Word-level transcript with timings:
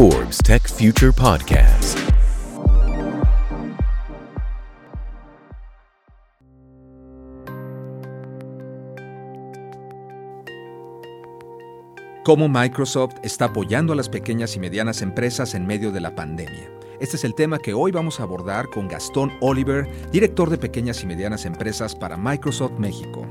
Forbes 0.00 0.38
Tech 0.38 0.66
Future 0.66 1.12
Podcast. 1.12 1.98
Cómo 12.24 12.48
Microsoft 12.48 13.16
está 13.22 13.44
apoyando 13.44 13.92
a 13.92 13.96
las 13.96 14.08
pequeñas 14.08 14.56
y 14.56 14.60
medianas 14.60 15.02
empresas 15.02 15.54
en 15.54 15.66
medio 15.66 15.92
de 15.92 16.00
la 16.00 16.14
pandemia. 16.14 16.70
Este 16.98 17.16
es 17.16 17.24
el 17.24 17.34
tema 17.34 17.58
que 17.58 17.74
hoy 17.74 17.92
vamos 17.92 18.20
a 18.20 18.22
abordar 18.22 18.70
con 18.70 18.88
Gastón 18.88 19.32
Oliver, 19.42 19.86
director 20.10 20.48
de 20.48 20.56
pequeñas 20.56 21.02
y 21.02 21.06
medianas 21.06 21.44
empresas 21.44 21.94
para 21.94 22.16
Microsoft 22.16 22.78
México. 22.78 23.26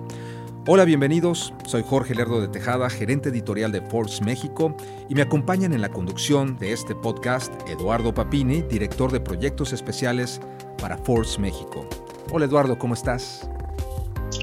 Hola, 0.71 0.85
bienvenidos. 0.85 1.51
Soy 1.65 1.81
Jorge 1.83 2.13
Lerdo 2.13 2.39
de 2.39 2.47
Tejada, 2.47 2.91
gerente 2.91 3.29
editorial 3.29 3.71
de 3.71 3.81
Forbes 3.81 4.21
México, 4.21 4.75
y 5.09 5.15
me 5.15 5.23
acompañan 5.23 5.73
en 5.73 5.81
la 5.81 5.89
conducción 5.89 6.59
de 6.59 6.73
este 6.73 6.93
podcast 6.93 7.51
Eduardo 7.67 8.13
Papini, 8.13 8.61
director 8.61 9.11
de 9.11 9.19
proyectos 9.19 9.73
especiales 9.73 10.39
para 10.79 10.99
Forbes 10.99 11.39
México. 11.39 11.87
Hola 12.31 12.45
Eduardo, 12.45 12.77
¿cómo 12.77 12.93
estás? 12.93 13.49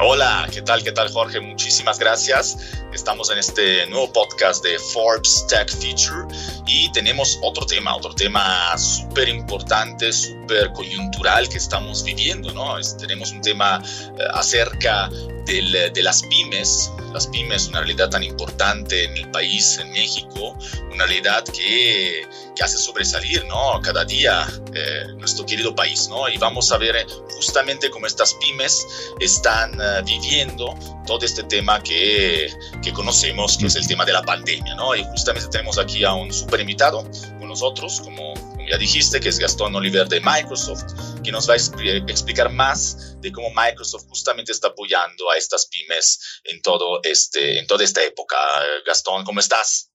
Hola, 0.00 0.46
¿qué 0.52 0.60
tal? 0.60 0.82
¿Qué 0.82 0.92
tal 0.92 1.10
Jorge? 1.10 1.40
Muchísimas 1.40 1.98
gracias. 1.98 2.58
Estamos 2.92 3.30
en 3.30 3.38
este 3.38 3.86
nuevo 3.86 4.12
podcast 4.12 4.62
de 4.62 4.78
Forbes 4.78 5.46
Tech 5.48 5.70
Feature 5.70 6.26
y 6.66 6.90
tenemos 6.92 7.38
otro 7.42 7.64
tema, 7.64 7.96
otro 7.96 8.12
tema 8.12 8.76
súper 8.76 9.28
importante, 9.28 10.12
súper 10.12 10.72
coyuntural 10.72 11.48
que 11.48 11.56
estamos 11.56 12.04
viviendo, 12.04 12.52
¿no? 12.52 12.76
tenemos 12.98 13.32
un 13.32 13.40
tema 13.40 13.82
eh, 13.84 14.22
acerca 14.34 15.08
de 15.46 16.02
las 16.02 16.22
pymes. 16.22 16.90
Las 17.16 17.28
pymes, 17.28 17.68
una 17.68 17.78
realidad 17.78 18.10
tan 18.10 18.22
importante 18.22 19.04
en 19.04 19.16
el 19.16 19.30
país, 19.30 19.78
en 19.78 19.90
México, 19.90 20.54
una 20.92 21.06
realidad 21.06 21.42
que, 21.44 22.28
que 22.54 22.62
hace 22.62 22.76
sobresalir, 22.76 23.42
¿no? 23.46 23.80
Cada 23.80 24.04
día 24.04 24.46
eh, 24.74 25.06
nuestro 25.16 25.46
querido 25.46 25.74
país, 25.74 26.10
¿no? 26.10 26.28
Y 26.28 26.36
vamos 26.36 26.70
a 26.72 26.76
ver 26.76 27.06
justamente 27.34 27.88
cómo 27.88 28.06
estas 28.06 28.34
pymes 28.34 28.86
están 29.18 29.80
eh, 29.80 30.02
viviendo 30.04 30.74
todo 31.06 31.24
este 31.24 31.42
tema 31.44 31.82
que, 31.82 32.52
que, 32.82 32.92
conocemos, 32.92 33.56
que 33.56 33.68
es 33.68 33.76
el 33.76 33.86
tema 33.86 34.04
de 34.04 34.12
la 34.12 34.20
pandemia, 34.20 34.74
¿no? 34.74 34.94
Y 34.94 35.02
justamente 35.04 35.48
tenemos 35.48 35.78
aquí 35.78 36.04
a 36.04 36.12
un 36.12 36.30
super 36.30 36.60
invitado 36.60 37.02
con 37.38 37.48
nosotros, 37.48 38.02
como, 38.02 38.34
ya 38.68 38.78
dijiste, 38.78 39.20
que 39.20 39.28
es 39.28 39.38
Gastón 39.38 39.74
Oliver 39.74 40.08
de 40.08 40.20
Microsoft, 40.20 40.84
que 41.22 41.32
nos 41.32 41.48
va 41.48 41.54
a 41.54 41.56
explicar 41.56 42.50
más 42.50 43.20
de 43.20 43.32
cómo 43.32 43.48
Microsoft 43.50 44.06
justamente 44.08 44.52
está 44.52 44.68
apoyando 44.68 45.30
a 45.30 45.36
estas 45.36 45.66
pymes 45.66 46.40
en, 46.44 46.60
todo 46.62 47.00
este, 47.02 47.58
en 47.58 47.66
toda 47.66 47.84
esta 47.84 48.02
época. 48.02 48.36
Gastón, 48.84 49.24
¿cómo 49.24 49.40
estás? 49.40 49.92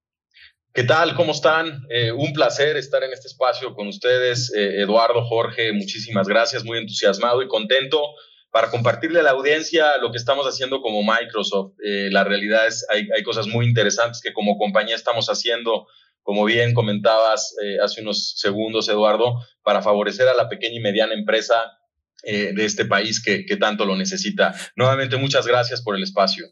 ¿Qué 0.74 0.84
tal? 0.84 1.16
¿Cómo 1.16 1.34
están? 1.34 1.86
Eh, 1.90 2.14
un 2.14 2.32
placer 2.32 2.78
estar 2.78 3.04
en 3.04 3.12
este 3.12 3.28
espacio 3.28 3.74
con 3.74 3.88
ustedes. 3.88 4.54
Eh, 4.56 4.82
Eduardo, 4.82 5.26
Jorge, 5.26 5.74
muchísimas 5.74 6.28
gracias. 6.28 6.64
Muy 6.64 6.78
entusiasmado 6.78 7.42
y 7.42 7.50
contento 7.50 8.02
para 8.52 8.70
compartirle 8.70 9.20
a 9.20 9.24
la 9.24 9.32
audiencia 9.32 9.98
lo 9.98 10.12
que 10.12 10.18
estamos 10.18 10.46
haciendo 10.46 10.82
como 10.82 11.04
Microsoft. 11.04 11.74
Eh, 11.84 12.10
la 12.10 12.24
realidad 12.24 12.68
es, 12.68 12.86
hay, 12.90 13.10
hay 13.14 13.24
cosas 13.24 13.48
muy 13.48 13.66
interesantes 13.66 14.22
que 14.22 14.32
como 14.32 14.58
compañía 14.58 14.96
estamos 14.96 15.28
haciendo, 15.28 15.88
como 16.24 16.46
bien 16.46 16.74
comentabas 16.74 17.56
hace 17.84 18.02
unos 18.02 18.36
segundos, 18.38 18.88
Eduardo, 18.90 19.40
para 19.64 19.82
favorecer 19.82 20.28
a 20.28 20.34
la 20.34 20.50
pequeña 20.50 20.76
y 20.76 20.82
mediana 20.82 21.14
empresa 21.14 21.56
de 22.24 22.66
este 22.66 22.86
país 22.86 23.22
que, 23.22 23.46
que 23.46 23.58
tanto 23.58 23.86
lo 23.86 23.96
necesita. 23.96 24.54
Nuevamente, 24.76 25.18
muchas 25.18 25.48
gracias 25.48 25.82
por 25.82 25.96
el 25.96 26.04
espacio. 26.04 26.46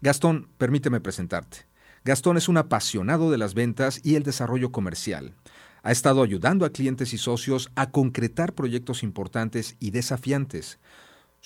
Gastón, 0.00 0.50
permíteme 0.58 1.00
presentarte. 1.00 1.66
Gastón 2.04 2.36
es 2.36 2.48
un 2.48 2.56
apasionado 2.56 3.30
de 3.30 3.38
las 3.38 3.54
ventas 3.54 4.00
y 4.04 4.14
el 4.14 4.22
desarrollo 4.22 4.72
comercial. 4.72 5.34
Ha 5.82 5.92
estado 5.92 6.22
ayudando 6.22 6.64
a 6.64 6.70
clientes 6.70 7.12
y 7.12 7.18
socios 7.18 7.70
a 7.74 7.90
concretar 7.90 8.54
proyectos 8.54 9.02
importantes 9.02 9.76
y 9.80 9.90
desafiantes. 9.90 10.78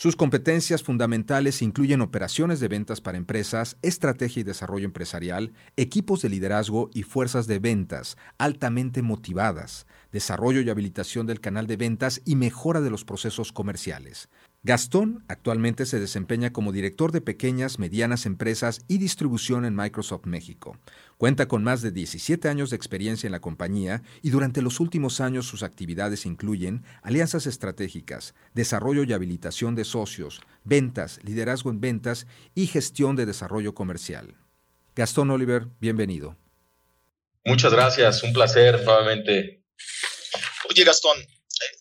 Sus 0.03 0.17
competencias 0.17 0.83
fundamentales 0.83 1.63
incluyen 1.63 2.01
operaciones 2.01 2.59
de 2.59 2.67
ventas 2.67 3.01
para 3.01 3.19
empresas, 3.19 3.77
estrategia 3.83 4.41
y 4.41 4.43
desarrollo 4.43 4.85
empresarial, 4.85 5.53
equipos 5.77 6.23
de 6.23 6.29
liderazgo 6.29 6.91
y 6.93 7.05
fuerzas 7.05 7.47
de 7.47 7.61
ventas 7.61 8.17
altamente 8.37 9.01
motivadas, 9.03 9.87
desarrollo 10.11 10.61
y 10.61 10.71
habilitación 10.71 11.29
del 11.29 11.41
canal 11.41 11.69
de 11.69 11.77
ventas 11.77 12.21
y 12.25 12.35
mejora 12.35 12.81
de 12.81 12.91
los 12.91 13.05
procesos 13.05 13.53
comerciales. 13.53 14.29
Gastón 14.65 15.25
actualmente 15.27 15.87
se 15.87 15.99
desempeña 15.99 16.53
como 16.53 16.71
director 16.71 17.11
de 17.11 17.21
pequeñas, 17.21 17.81
medianas 17.81 18.27
empresas 18.27 18.83
y 18.87 18.99
distribución 18.99 19.65
en 19.65 19.75
Microsoft 19.75 20.25
México. 20.25 20.79
Cuenta 21.17 21.49
con 21.49 21.65
más 21.65 21.83
de 21.83 21.91
17 21.91 22.49
años 22.49 22.71
de 22.71 22.77
experiencia 22.77 23.27
en 23.27 23.33
la 23.33 23.41
compañía 23.41 24.05
y 24.23 24.31
durante 24.31 24.63
los 24.63 24.79
últimos 24.79 25.21
años 25.21 25.47
sus 25.47 25.65
actividades 25.65 26.27
incluyen 26.27 26.85
alianzas 27.03 27.49
estratégicas, 27.49 28.35
desarrollo 28.55 29.03
y 29.03 29.13
habilitación 29.13 29.75
de 29.75 29.83
socios, 29.83 30.41
ventas, 30.63 31.19
liderazgo 31.25 31.71
en 31.71 31.81
ventas 31.81 32.29
y 32.55 32.69
gestión 32.69 33.17
de 33.17 33.27
desarrollo 33.27 33.75
comercial. 33.75 34.37
Gastón 34.95 35.33
Oliver, 35.33 35.67
bienvenido. 35.81 36.37
Muchas 37.45 37.73
gracias, 37.73 38.23
un 38.23 38.33
placer 38.33 38.81
nuevamente. 38.85 39.65
Oye, 40.71 40.85
Gastón, 40.85 41.17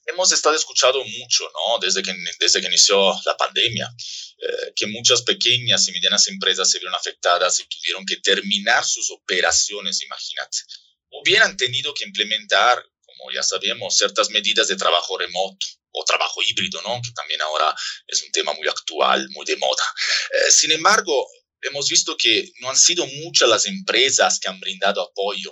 hemos 0.06 0.32
estado 0.32 0.56
escuchando 0.56 1.04
mucho, 1.04 1.44
¿no? 1.54 1.80
Desde 1.80 2.02
que, 2.02 2.14
desde 2.40 2.62
que 2.62 2.68
inició 2.68 3.14
la 3.26 3.38
pandemia, 3.38 3.90
eh, 4.38 4.74
que 4.76 4.88
muchas 4.88 5.22
pequeñas 5.22 5.88
y 5.88 5.92
medianas 5.92 6.28
empresas 6.28 6.70
se 6.70 6.80
vieron 6.80 6.96
afectadas 6.96 7.60
y 7.60 7.68
tuvieron 7.68 8.06
que 8.06 8.18
terminar 8.18 8.84
sus 8.86 9.12
operaciones, 9.12 10.02
imagínate. 10.02 10.58
Han 11.44 11.58
tenido 11.58 11.94
que 11.94 12.06
implementar, 12.06 12.84
como 13.06 13.32
ya 13.32 13.44
sabemos, 13.44 13.96
ciertas 13.96 14.30
medidas 14.30 14.68
de 14.68 14.76
trabajo 14.76 15.18
remoto 15.18 15.68
o 15.92 16.04
trabajo 16.06 16.42
híbrido, 16.42 16.82
¿no? 16.82 17.02
Que 17.02 17.12
también 17.12 17.42
ahora 17.42 17.76
es 18.08 18.24
un 18.24 18.32
tema 18.32 18.54
muy 18.54 18.68
actual, 18.68 19.28
muy 19.32 19.46
de 19.46 19.58
moda. 19.58 19.84
Eh, 20.34 20.52
sin 20.52 20.72
embargo, 20.72 21.28
hemos 21.62 21.90
visto 21.90 22.16
que 22.18 22.52
no 22.62 22.70
han 22.70 22.78
sido 22.78 23.06
muchas 23.06 23.50
las 23.50 23.66
empresas 23.66 24.40
que 24.40 24.50
han 24.50 24.60
brindado 24.60 25.02
apoyo. 25.02 25.52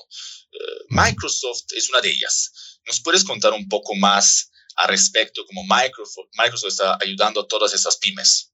Eh, 0.51 0.57
Microsoft 0.89 1.65
es 1.75 1.89
una 1.89 2.01
de 2.01 2.09
ellas. 2.09 2.51
¿Nos 2.89 3.01
puedes 3.03 3.23
contar 3.23 3.53
un 3.53 3.69
poco 3.69 3.95
más 3.95 4.51
al 4.75 4.89
respecto, 4.89 5.45
cómo 5.45 5.61
Microsoft, 5.63 6.29
Microsoft 6.35 6.69
está 6.69 6.97
ayudando 6.99 7.41
a 7.41 7.47
todas 7.47 7.71
esas 7.75 7.97
pymes? 7.97 8.51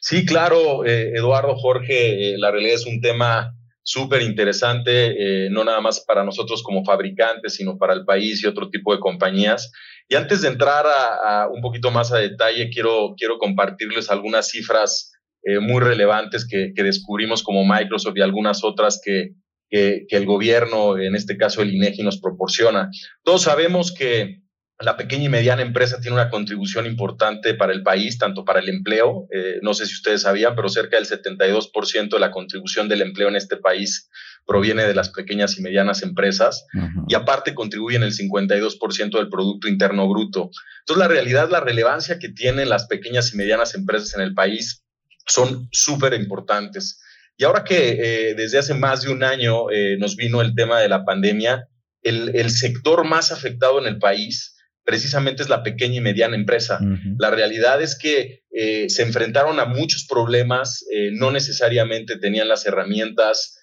Sí, 0.00 0.24
claro, 0.24 0.86
eh, 0.86 1.12
Eduardo, 1.14 1.54
Jorge, 1.56 2.32
eh, 2.32 2.38
la 2.38 2.50
realidad 2.50 2.76
es 2.76 2.86
un 2.86 3.02
tema 3.02 3.54
súper 3.82 4.22
interesante, 4.22 5.46
eh, 5.46 5.50
no 5.50 5.64
nada 5.64 5.82
más 5.82 6.00
para 6.00 6.24
nosotros 6.24 6.62
como 6.62 6.82
fabricantes, 6.82 7.56
sino 7.56 7.76
para 7.76 7.92
el 7.92 8.06
país 8.06 8.42
y 8.42 8.46
otro 8.46 8.70
tipo 8.70 8.94
de 8.94 9.00
compañías. 9.00 9.70
Y 10.08 10.14
antes 10.14 10.40
de 10.40 10.48
entrar 10.48 10.86
a, 10.86 11.46
un 11.52 11.60
poquito 11.60 11.90
más 11.90 12.10
a 12.10 12.18
detalle, 12.18 12.70
quiero, 12.70 13.14
quiero 13.18 13.36
compartirles 13.38 14.10
algunas 14.10 14.48
cifras 14.48 15.12
muy 15.60 15.80
relevantes 15.80 16.46
que, 16.46 16.72
que, 16.74 16.84
descubrimos 16.84 17.42
como 17.42 17.64
Microsoft 17.64 18.16
y 18.16 18.20
algunas 18.20 18.62
otras 18.62 19.00
que, 19.04 19.30
que, 19.72 20.06
el 20.10 20.26
gobierno, 20.26 20.98
en 20.98 21.16
este 21.16 21.38
caso 21.38 21.62
el 21.62 21.74
INEGI, 21.74 22.02
nos 22.02 22.20
proporciona. 22.20 22.90
Todos 23.24 23.42
sabemos 23.42 23.92
que 23.92 24.42
la 24.78 24.96
pequeña 24.96 25.24
y 25.24 25.28
mediana 25.28 25.62
empresa 25.62 25.98
tiene 26.00 26.14
una 26.16 26.28
contribución 26.28 26.86
importante 26.86 27.54
para 27.54 27.72
el 27.72 27.82
país, 27.82 28.18
tanto 28.18 28.44
para 28.44 28.60
el 28.60 28.68
empleo, 28.68 29.28
eh, 29.32 29.60
no 29.62 29.72
sé 29.72 29.86
si 29.86 29.94
ustedes 29.94 30.22
sabían, 30.22 30.54
pero 30.54 30.68
cerca 30.68 30.96
del 30.96 31.06
72% 31.06 32.10
de 32.10 32.20
la 32.20 32.30
contribución 32.30 32.88
del 32.88 33.00
empleo 33.00 33.28
en 33.28 33.36
este 33.36 33.56
país 33.56 34.10
proviene 34.44 34.82
de 34.82 34.94
las 34.94 35.08
pequeñas 35.10 35.56
y 35.56 35.62
medianas 35.62 36.02
empresas 36.02 36.66
y 37.06 37.14
aparte 37.14 37.54
contribuyen 37.54 38.02
el 38.02 38.12
52% 38.12 39.16
del 39.16 39.28
Producto 39.28 39.68
Interno 39.68 40.08
Bruto. 40.08 40.50
Entonces, 40.80 40.98
la 40.98 41.06
realidad, 41.06 41.48
la 41.48 41.60
relevancia 41.60 42.18
que 42.18 42.28
tienen 42.28 42.68
las 42.68 42.88
pequeñas 42.88 43.32
y 43.32 43.36
medianas 43.36 43.76
empresas 43.76 44.14
en 44.16 44.20
el 44.20 44.34
país 44.34 44.84
son 45.26 45.68
súper 45.70 46.14
importantes. 46.14 47.00
Y 47.36 47.44
ahora 47.44 47.64
que 47.64 47.98
eh, 48.30 48.34
desde 48.34 48.58
hace 48.58 48.74
más 48.74 49.02
de 49.02 49.10
un 49.10 49.24
año 49.24 49.70
eh, 49.70 49.96
nos 49.98 50.16
vino 50.16 50.40
el 50.40 50.54
tema 50.54 50.80
de 50.80 50.88
la 50.88 51.04
pandemia, 51.04 51.68
el, 52.02 52.50
sector 52.50 53.04
más 53.04 53.32
afectado 53.32 53.78
en 53.80 53.86
el 53.86 53.98
país 53.98 54.56
precisamente 54.84 55.42
es 55.44 55.48
la 55.48 55.62
pequeña 55.62 55.96
y 55.96 56.00
mediana 56.00 56.34
empresa. 56.34 56.80
La 57.16 57.30
realidad 57.30 57.80
es 57.80 57.96
que 57.96 58.42
eh, 58.50 58.88
se 58.88 59.02
enfrentaron 59.02 59.60
a 59.60 59.66
muchos 59.66 60.06
problemas, 60.08 60.84
no 61.12 61.30
necesariamente 61.30 62.18
tenían 62.18 62.48
las 62.48 62.66
herramientas, 62.66 63.60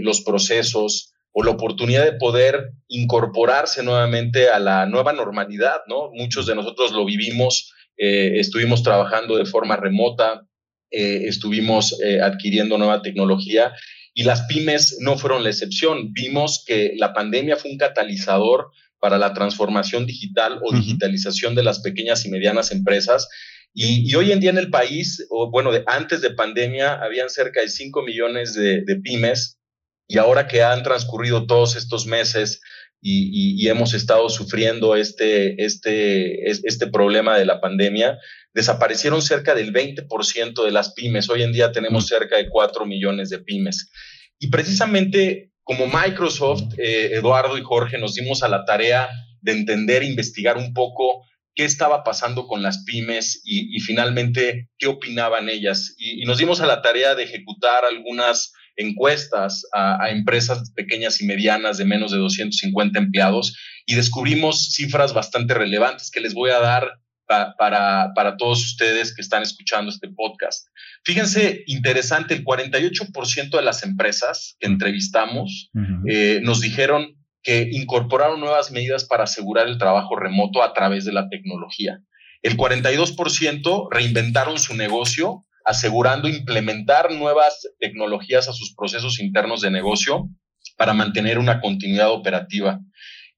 los 0.00 0.22
procesos 0.22 1.12
o 1.32 1.42
la 1.42 1.50
oportunidad 1.50 2.06
de 2.06 2.14
poder 2.14 2.72
incorporarse 2.88 3.82
nuevamente 3.82 4.48
a 4.48 4.58
la 4.58 4.86
nueva 4.86 5.12
normalidad, 5.12 5.80
¿no? 5.86 6.10
Muchos 6.14 6.46
de 6.46 6.54
nosotros 6.54 6.92
lo 6.92 7.04
vivimos, 7.04 7.74
estuvimos 7.98 8.82
trabajando 8.82 9.36
de 9.36 9.44
forma 9.44 9.76
remota, 9.76 10.46
eh, 10.94 11.26
estuvimos 11.26 11.98
eh, 12.00 12.20
adquiriendo 12.20 12.78
nueva 12.78 13.02
tecnología 13.02 13.72
y 14.14 14.22
las 14.22 14.42
pymes 14.42 14.98
no 15.00 15.18
fueron 15.18 15.42
la 15.42 15.50
excepción. 15.50 16.12
Vimos 16.12 16.62
que 16.64 16.92
la 16.96 17.12
pandemia 17.12 17.56
fue 17.56 17.72
un 17.72 17.78
catalizador 17.78 18.70
para 19.00 19.18
la 19.18 19.34
transformación 19.34 20.06
digital 20.06 20.60
o 20.62 20.72
digitalización 20.72 21.56
de 21.56 21.64
las 21.64 21.80
pequeñas 21.80 22.24
y 22.24 22.30
medianas 22.30 22.70
empresas. 22.70 23.28
Y, 23.74 24.14
hoy 24.14 24.30
en 24.30 24.38
día 24.38 24.50
en 24.50 24.58
el 24.58 24.70
país, 24.70 25.26
o 25.30 25.50
bueno, 25.50 25.72
de, 25.72 25.82
antes 25.88 26.20
de 26.20 26.30
pandemia, 26.30 26.94
habían 26.94 27.28
cerca 27.28 27.60
de 27.60 27.68
5 27.68 28.02
millones 28.02 28.54
de, 28.54 28.84
pymes 29.02 29.58
Y 30.06 30.18
ahora 30.18 30.46
que 30.46 30.62
han 30.62 30.84
transcurrido 30.84 31.46
todos 31.46 31.74
estos 31.74 32.06
meses 32.06 32.60
y, 33.06 33.68
hemos 33.68 33.92
estado 33.92 34.30
sufriendo 34.30 34.96
este, 34.96 35.62
este, 35.62 36.50
este 36.50 36.86
problema 36.86 37.36
de 37.36 37.44
la 37.44 37.60
pandemia, 37.60 38.18
desaparecieron 38.54 39.20
cerca 39.20 39.54
del 39.54 39.72
20% 39.74 40.64
de 40.64 40.70
las 40.70 40.94
pymes. 40.94 41.28
Hoy 41.28 41.42
en 41.42 41.52
día 41.52 41.70
tenemos 41.70 42.06
cerca 42.06 42.36
de 42.36 42.48
4 42.48 42.86
millones 42.86 43.28
de 43.28 43.40
pymes. 43.40 43.90
Y 44.38 44.48
precisamente 44.48 45.52
como 45.64 45.86
Microsoft, 45.86 46.78
eh, 46.78 47.10
Eduardo 47.12 47.58
y 47.58 47.62
Jorge 47.62 47.98
nos 47.98 48.14
dimos 48.14 48.42
a 48.42 48.48
la 48.48 48.64
tarea 48.64 49.08
de 49.40 49.52
entender 49.52 50.02
e 50.02 50.06
investigar 50.06 50.56
un 50.56 50.72
poco 50.72 51.26
qué 51.54 51.64
estaba 51.64 52.04
pasando 52.04 52.46
con 52.46 52.62
las 52.62 52.84
pymes 52.84 53.42
y, 53.44 53.78
finalmente 53.80 54.70
qué 54.78 54.86
opinaban 54.86 55.48
ellas. 55.48 55.94
Y, 55.98 56.24
nos 56.24 56.38
dimos 56.38 56.60
a 56.60 56.66
la 56.66 56.80
tarea 56.80 57.14
de 57.14 57.24
ejecutar 57.24 57.84
algunas 57.84 58.52
encuestas 58.76 59.66
a, 59.72 60.10
empresas 60.10 60.70
pequeñas 60.72 61.20
y 61.20 61.26
medianas 61.26 61.78
de 61.78 61.84
menos 61.84 62.12
de 62.12 62.18
250 62.18 62.98
empleados 62.98 63.56
y 63.86 63.94
descubrimos 63.94 64.72
cifras 64.72 65.14
bastante 65.14 65.54
relevantes 65.54 66.10
que 66.10 66.20
les 66.20 66.34
voy 66.34 66.50
a 66.50 66.60
dar 66.60 66.90
para, 67.26 68.12
para 68.14 68.36
todos 68.36 68.62
ustedes 68.62 69.14
que 69.14 69.22
están 69.22 69.42
escuchando 69.42 69.90
este 69.90 70.08
podcast. 70.08 70.68
Fíjense, 71.04 71.64
interesante, 71.66 72.34
el 72.34 72.44
48% 72.44 73.50
de 73.56 73.62
las 73.62 73.82
empresas 73.82 74.56
que 74.58 74.66
entrevistamos 74.66 75.70
eh, 76.06 76.40
nos 76.42 76.60
dijeron 76.60 77.16
que 77.42 77.68
incorporaron 77.72 78.40
nuevas 78.40 78.70
medidas 78.70 79.04
para 79.04 79.24
asegurar 79.24 79.68
el 79.68 79.78
trabajo 79.78 80.16
remoto 80.16 80.62
a 80.62 80.72
través 80.72 81.04
de 81.04 81.12
la 81.12 81.28
tecnología. 81.28 82.00
El 82.42 82.56
42% 82.56 83.88
reinventaron 83.90 84.58
su 84.58 84.74
negocio 84.74 85.46
asegurando 85.64 86.28
implementar 86.28 87.12
nuevas 87.12 87.68
tecnologías 87.80 88.48
a 88.48 88.52
sus 88.52 88.74
procesos 88.74 89.18
internos 89.20 89.62
de 89.62 89.70
negocio 89.70 90.28
para 90.76 90.92
mantener 90.92 91.38
una 91.38 91.60
continuidad 91.60 92.10
operativa. 92.10 92.80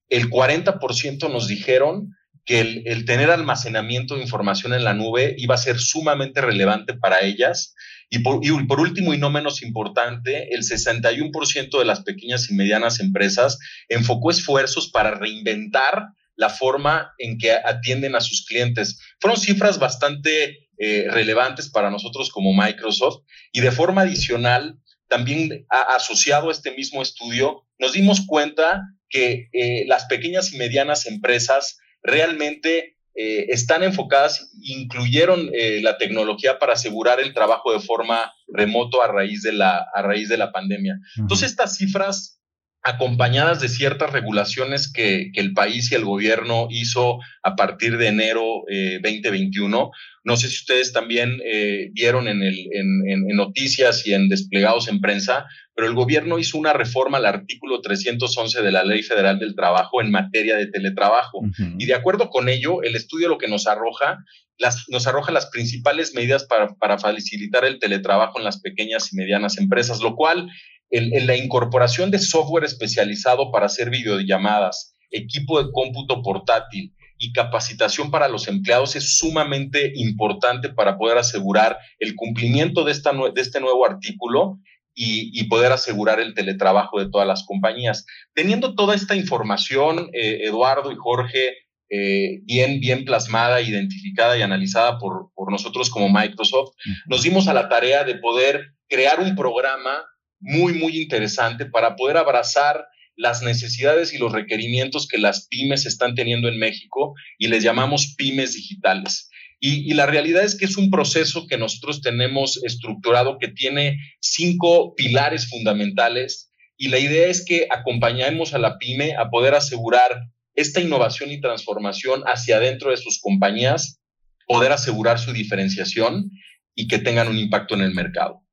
El 0.09 0.29
40% 0.29 1.31
nos 1.31 1.47
dijeron 1.47 2.13
que 2.45 2.61
el, 2.61 3.05
tener 3.05 3.29
almacenamiento 3.29 4.15
de 4.15 4.21
información 4.21 4.73
en 4.73 4.85
la 4.85 4.93
nube 4.93 5.35
iba 5.37 5.55
a 5.55 5.59
ser 5.59 5.79
sumamente 5.79 6.39
relevante 6.39 6.93
para 6.93 7.21
ellas. 7.21 7.75
Y 8.09 8.19
por, 8.19 8.39
y 8.41 8.51
por 8.65 8.79
último, 8.79 9.13
y 9.13 9.17
no 9.17 9.29
menos 9.29 9.61
importante, 9.61 10.55
el 10.55 10.63
61% 10.63 11.77
de 11.77 11.85
las 11.85 12.03
pequeñas 12.03 12.49
y 12.49 12.55
medianas 12.55 13.01
empresas 13.01 13.59
enfocó 13.89 14.31
esfuerzos 14.31 14.89
para 14.89 15.11
reinventar 15.11 16.07
la 16.37 16.49
forma 16.49 17.13
en 17.17 17.37
que 17.37 17.51
atienden 17.51 18.15
a 18.15 18.21
sus 18.21 18.45
clientes. 18.45 18.97
Fueron 19.19 19.39
cifras 19.39 19.77
bastante 19.77 20.66
eh, 20.79 21.07
relevantes 21.09 21.69
para 21.69 21.89
nosotros 21.89 22.29
como 22.29 22.53
Microsoft 22.53 23.23
y 23.51 23.61
de 23.61 23.71
forma 23.71 24.01
adicional, 24.01 24.79
también 25.07 25.65
asociado 25.69 26.49
a 26.49 26.51
este 26.51 26.71
mismo 26.71 27.01
estudio, 27.01 27.65
nos 27.79 27.93
dimos 27.93 28.25
cuenta 28.27 28.83
que 29.09 29.49
eh, 29.53 29.85
las 29.87 30.05
pequeñas 30.05 30.53
y 30.53 30.57
medianas 30.57 31.05
empresas 31.05 31.79
realmente 32.03 32.97
eh, 33.15 33.45
están 33.49 33.83
enfocadas, 33.83 34.51
incluyeron 34.61 35.49
la 35.81 35.97
tecnología 35.97 36.59
para 36.59 36.73
asegurar 36.73 37.19
el 37.19 37.33
trabajo 37.33 37.73
de 37.73 37.79
forma 37.79 38.31
remoto 38.47 39.01
a 39.01 39.07
raíz 39.07 39.41
de 39.41 39.53
la, 39.53 39.85
a 39.93 40.01
raíz 40.03 40.29
de 40.29 40.37
la 40.37 40.51
pandemia. 40.51 40.99
Entonces, 41.17 41.49
estas 41.49 41.77
cifras 41.77 42.39
acompañadas 42.83 43.59
de 43.59 43.69
ciertas 43.69 44.11
regulaciones 44.11 44.91
que, 44.91 45.31
el 45.33 45.53
país 45.53 45.91
y 45.91 45.95
el 45.95 46.05
gobierno 46.05 46.67
hizo 46.69 47.19
a 47.43 47.55
partir 47.55 47.97
de 47.97 48.07
enero 48.07 48.63
2021. 49.01 49.77
Eh, 49.77 49.97
no 50.23 50.37
sé 50.37 50.49
si 50.49 50.57
ustedes 50.57 50.93
también 50.93 51.39
eh, 51.45 51.89
vieron 51.93 52.27
en, 52.27 52.41
el, 52.41 52.67
en, 52.73 53.27
noticias 53.35 54.05
y 54.07 54.13
en 54.13 54.29
desplegados 54.29 54.87
en 54.87 54.99
prensa, 54.99 55.45
pero 55.75 55.87
el 55.87 55.93
gobierno 55.93 56.39
hizo 56.39 56.57
una 56.57 56.73
reforma 56.73 57.17
al 57.17 57.25
artículo 57.25 57.81
311 57.81 58.61
de 58.61 58.71
la 58.71 58.83
Ley 58.83 59.03
Federal 59.03 59.39
del 59.39 59.55
Trabajo 59.55 60.01
en 60.01 60.11
materia 60.11 60.55
de 60.55 60.67
teletrabajo. 60.67 61.41
Y 61.77 61.85
de 61.85 61.93
acuerdo 61.93 62.29
con 62.29 62.49
ello, 62.49 62.83
el 62.83 62.95
estudio 62.95 63.29
lo 63.29 63.37
que 63.37 63.47
nos 63.47 63.67
arroja 63.67 64.23
las, 64.59 64.85
nos 64.89 65.05
arroja 65.05 65.31
las 65.31 65.47
principales 65.47 66.15
medidas 66.15 66.45
para, 66.45 66.73
para, 66.75 66.97
facilitar 66.97 67.63
el 67.63 67.79
teletrabajo 67.79 68.39
en 68.39 68.45
las 68.45 68.59
pequeñas 68.59 69.13
y 69.13 69.15
medianas 69.15 69.59
empresas, 69.59 70.01
lo 70.01 70.15
cual 70.15 70.49
la 70.89 71.35
incorporación 71.35 72.11
de 72.11 72.19
software 72.19 72.63
especializado 72.63 73.51
para 73.51 73.65
hacer 73.65 73.89
videollamadas, 73.89 74.95
equipo 75.11 75.61
de 75.61 75.71
cómputo 75.71 76.21
portátil 76.21 76.93
y 77.17 77.33
capacitación 77.33 78.11
para 78.11 78.27
los 78.27 78.47
empleados 78.47 78.95
es 78.95 79.17
sumamente 79.17 79.91
importante 79.95 80.69
para 80.69 80.97
poder 80.97 81.17
asegurar 81.17 81.77
el 81.99 82.15
cumplimiento 82.15 82.83
de, 82.83 82.91
esta, 82.91 83.11
de 83.11 83.41
este 83.41 83.59
nuevo 83.59 83.85
artículo 83.85 84.59
y, 84.99 85.43
poder 85.47 85.71
asegurar 85.71 86.19
el 86.19 86.33
teletrabajo 86.33 86.99
de 86.99 87.07
todas 87.09 87.27
las 87.27 87.45
compañías. 87.45 88.05
Teniendo 88.33 88.73
toda 88.73 88.95
esta 88.95 89.15
información, 89.15 90.09
eh, 90.11 90.39
Eduardo 90.41 90.91
y 90.91 90.95
Jorge, 90.95 91.55
eh, 91.89 92.39
bien, 92.43 92.79
bien 92.79 93.05
plasmada, 93.05 93.61
identificada 93.61 94.35
y 94.37 94.41
analizada 94.41 94.97
por, 94.97 95.29
por 95.35 95.51
nosotros 95.51 95.91
como 95.91 96.09
Microsoft, 96.09 96.71
nos 97.05 97.21
dimos 97.21 97.47
a 97.47 97.53
la 97.53 97.69
tarea 97.69 98.03
de 98.05 98.15
poder 98.15 98.73
crear 98.89 99.19
un 99.19 99.35
programa 99.35 100.03
muy, 100.39 100.73
muy 100.73 101.01
interesante 101.01 101.65
para 101.65 101.95
poder 101.95 102.17
abrazar 102.17 102.85
las 103.15 103.41
necesidades 103.41 104.13
y 104.13 104.19
los 104.19 104.31
requerimientos 104.31 105.07
que 105.07 105.17
las 105.17 105.47
pymes 105.47 105.85
están 105.85 106.15
teniendo 106.15 106.47
en 106.47 106.59
México 106.59 107.15
y 107.37 107.47
les 107.47 107.63
llamamos 107.63 108.13
pymes 108.15 108.53
digitales. 108.53 109.29
Y, 109.59 109.91
la 109.95 110.05
realidad 110.05 110.43
es 110.43 110.55
que 110.55 110.65
es 110.65 110.77
un 110.77 110.91
proceso 110.91 111.47
que 111.47 111.57
nosotros 111.57 112.01
tenemos 112.01 112.63
estructurado 112.63 113.39
que 113.39 113.47
tiene 113.47 113.97
cinco 114.21 114.93
pilares 114.93 115.49
fundamentales 115.49 116.51
y 116.77 116.89
la 116.89 116.99
idea 116.99 117.27
es 117.27 117.43
que 117.43 117.67
acompañemos 117.71 118.53
a 118.53 118.59
la 118.59 118.77
pyme 118.77 119.15
a 119.15 119.31
poder 119.31 119.55
asegurar 119.55 120.27
esta 120.53 120.79
innovación 120.79 121.31
y 121.31 121.41
transformación 121.41 122.21
hacia 122.27 122.57
adentro 122.57 122.91
de 122.91 122.97
sus 122.97 123.19
compañías, 123.19 123.99
poder 124.45 124.71
asegurar 124.71 125.17
su 125.17 125.33
diferenciación 125.33 126.29
y 126.75 126.87
que 126.87 126.99
tengan 126.99 127.27
un 127.27 127.39
impacto 127.39 127.73
en 127.73 127.81
el 127.81 127.95
mercado. 127.95 128.43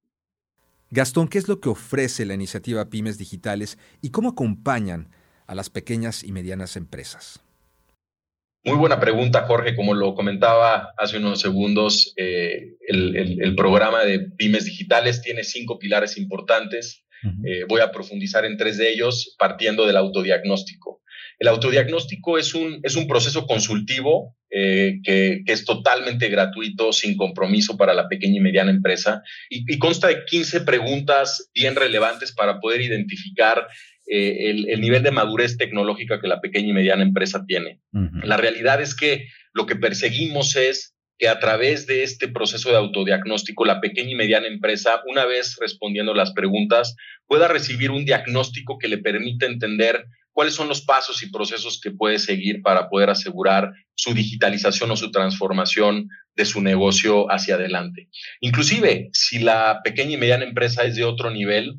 Gastón, 0.95 1.27
¿qué 1.27 1.39
es 1.39 1.49
lo 1.49 1.61
que 1.61 1.69
ofrece 1.69 2.25
la 2.25 2.35
iniciativa 2.35 2.89
Pymes 2.89 3.19
Digitales 3.19 3.79
y 4.01 4.11
cómo 4.11 4.29
acompañan 4.29 5.09
a 5.49 5.57
las 5.57 5.69
pequeñas 5.69 6.23
y 6.23 6.31
medianas 6.31 6.77
empresas? 6.77 7.41
Muy 8.65 8.77
buena 8.77 9.01
pregunta, 9.01 9.43
Jorge. 9.43 9.75
Como 9.75 9.95
lo 9.95 10.15
comentaba 10.15 10.95
hace 10.97 11.19
unos 11.19 11.41
segundos, 11.41 12.15
eh, 12.17 12.77
el, 12.87 13.57
programa 13.57 14.05
de 14.05 14.21
Pymes 14.21 14.67
Digitales 14.67 15.21
tiene 15.21 15.43
cinco 15.43 15.81
pilares 15.81 16.17
importantes. 16.17 17.05
Eh, 17.45 17.65
voy 17.69 17.81
a 17.81 17.91
profundizar 17.91 18.45
en 18.45 18.57
tres 18.57 18.79
de 18.79 18.93
ellos, 18.93 19.35
partiendo 19.37 19.87
del 19.87 19.97
autodiagnóstico. 19.97 21.03
El 21.39 21.49
autodiagnóstico 21.49 22.39
es 22.39 22.55
un, 22.55 22.81
es 22.83 22.97
un 22.97 23.07
proceso 23.07 23.47
consultivo 23.47 24.37
eh, 24.51 25.01
que, 25.03 25.43
es 25.47 25.65
totalmente 25.65 26.29
gratuito, 26.29 26.93
sin 26.93 27.17
compromiso 27.17 27.77
para 27.77 27.93
la 27.93 28.09
pequeña 28.09 28.37
y 28.37 28.41
mediana 28.41 28.71
empresa, 28.71 29.23
y, 29.51 29.79
consta 29.79 30.09
de 30.09 30.25
15 30.25 30.61
preguntas 30.61 31.51
bien 31.53 31.75
relevantes 31.75 32.33
para 32.33 32.61
poder 32.61 32.81
identificar 32.81 33.67
eh, 34.07 34.51
el, 34.69 34.81
nivel 34.81 35.03
de 35.03 35.11
madurez 35.11 35.57
tecnológica 35.57 36.21
que 36.21 36.29
la 36.29 36.41
pequeña 36.41 36.69
y 36.69 36.73
mediana 36.73 37.03
empresa 37.03 37.45
tiene. 37.47 37.81
La 38.23 38.37
realidad 38.37 38.81
es 38.81 38.95
que 38.95 39.27
lo 39.53 39.67
que 39.67 39.77
perseguimos 39.77 40.55
es 40.57 40.95
que 41.19 41.29
a 41.29 41.39
través 41.39 41.87
de 41.87 42.03
este 42.03 42.29
proceso 42.29 42.71
de 42.71 42.77
autodiagnóstico, 42.77 43.65
la 43.65 43.81
pequeña 43.81 44.11
y 44.11 44.15
mediana 44.17 44.47
empresa, 44.47 45.03
una 45.07 45.25
vez 45.25 45.57
respondiendo 45.61 46.15
las 46.15 46.33
preguntas, 46.33 46.97
pueda 47.27 47.49
recibir 47.49 47.91
un 47.91 48.05
diagnóstico 48.05 48.79
que 48.79 48.89
le 48.89 48.99
permita 48.99 49.47
entender 49.47 50.07
cuáles 50.35 50.55
son 50.55 50.69
los 50.69 50.83
pasos 50.83 51.23
y 51.23 51.31
procesos 51.31 51.81
que 51.81 51.93
puede 51.93 52.19
seguir 52.19 52.61
para 52.61 52.91
poder 52.91 53.09
asegurar 53.09 53.73
su 53.95 54.13
digitalización 54.13 54.91
o 54.91 54.97
su 54.97 55.11
transformación 55.11 56.09
de 56.35 56.45
su 56.45 56.61
negocio 56.61 57.31
hacia 57.31 57.55
adelante. 57.55 58.09
Inclusive, 58.41 59.09
si 59.13 59.39
la 59.39 59.81
pequeña 59.83 60.13
y 60.13 60.17
mediana 60.19 60.45
empresa 60.45 60.83
es 60.83 60.97
de 60.97 61.05
otro 61.05 61.31
nivel, 61.31 61.79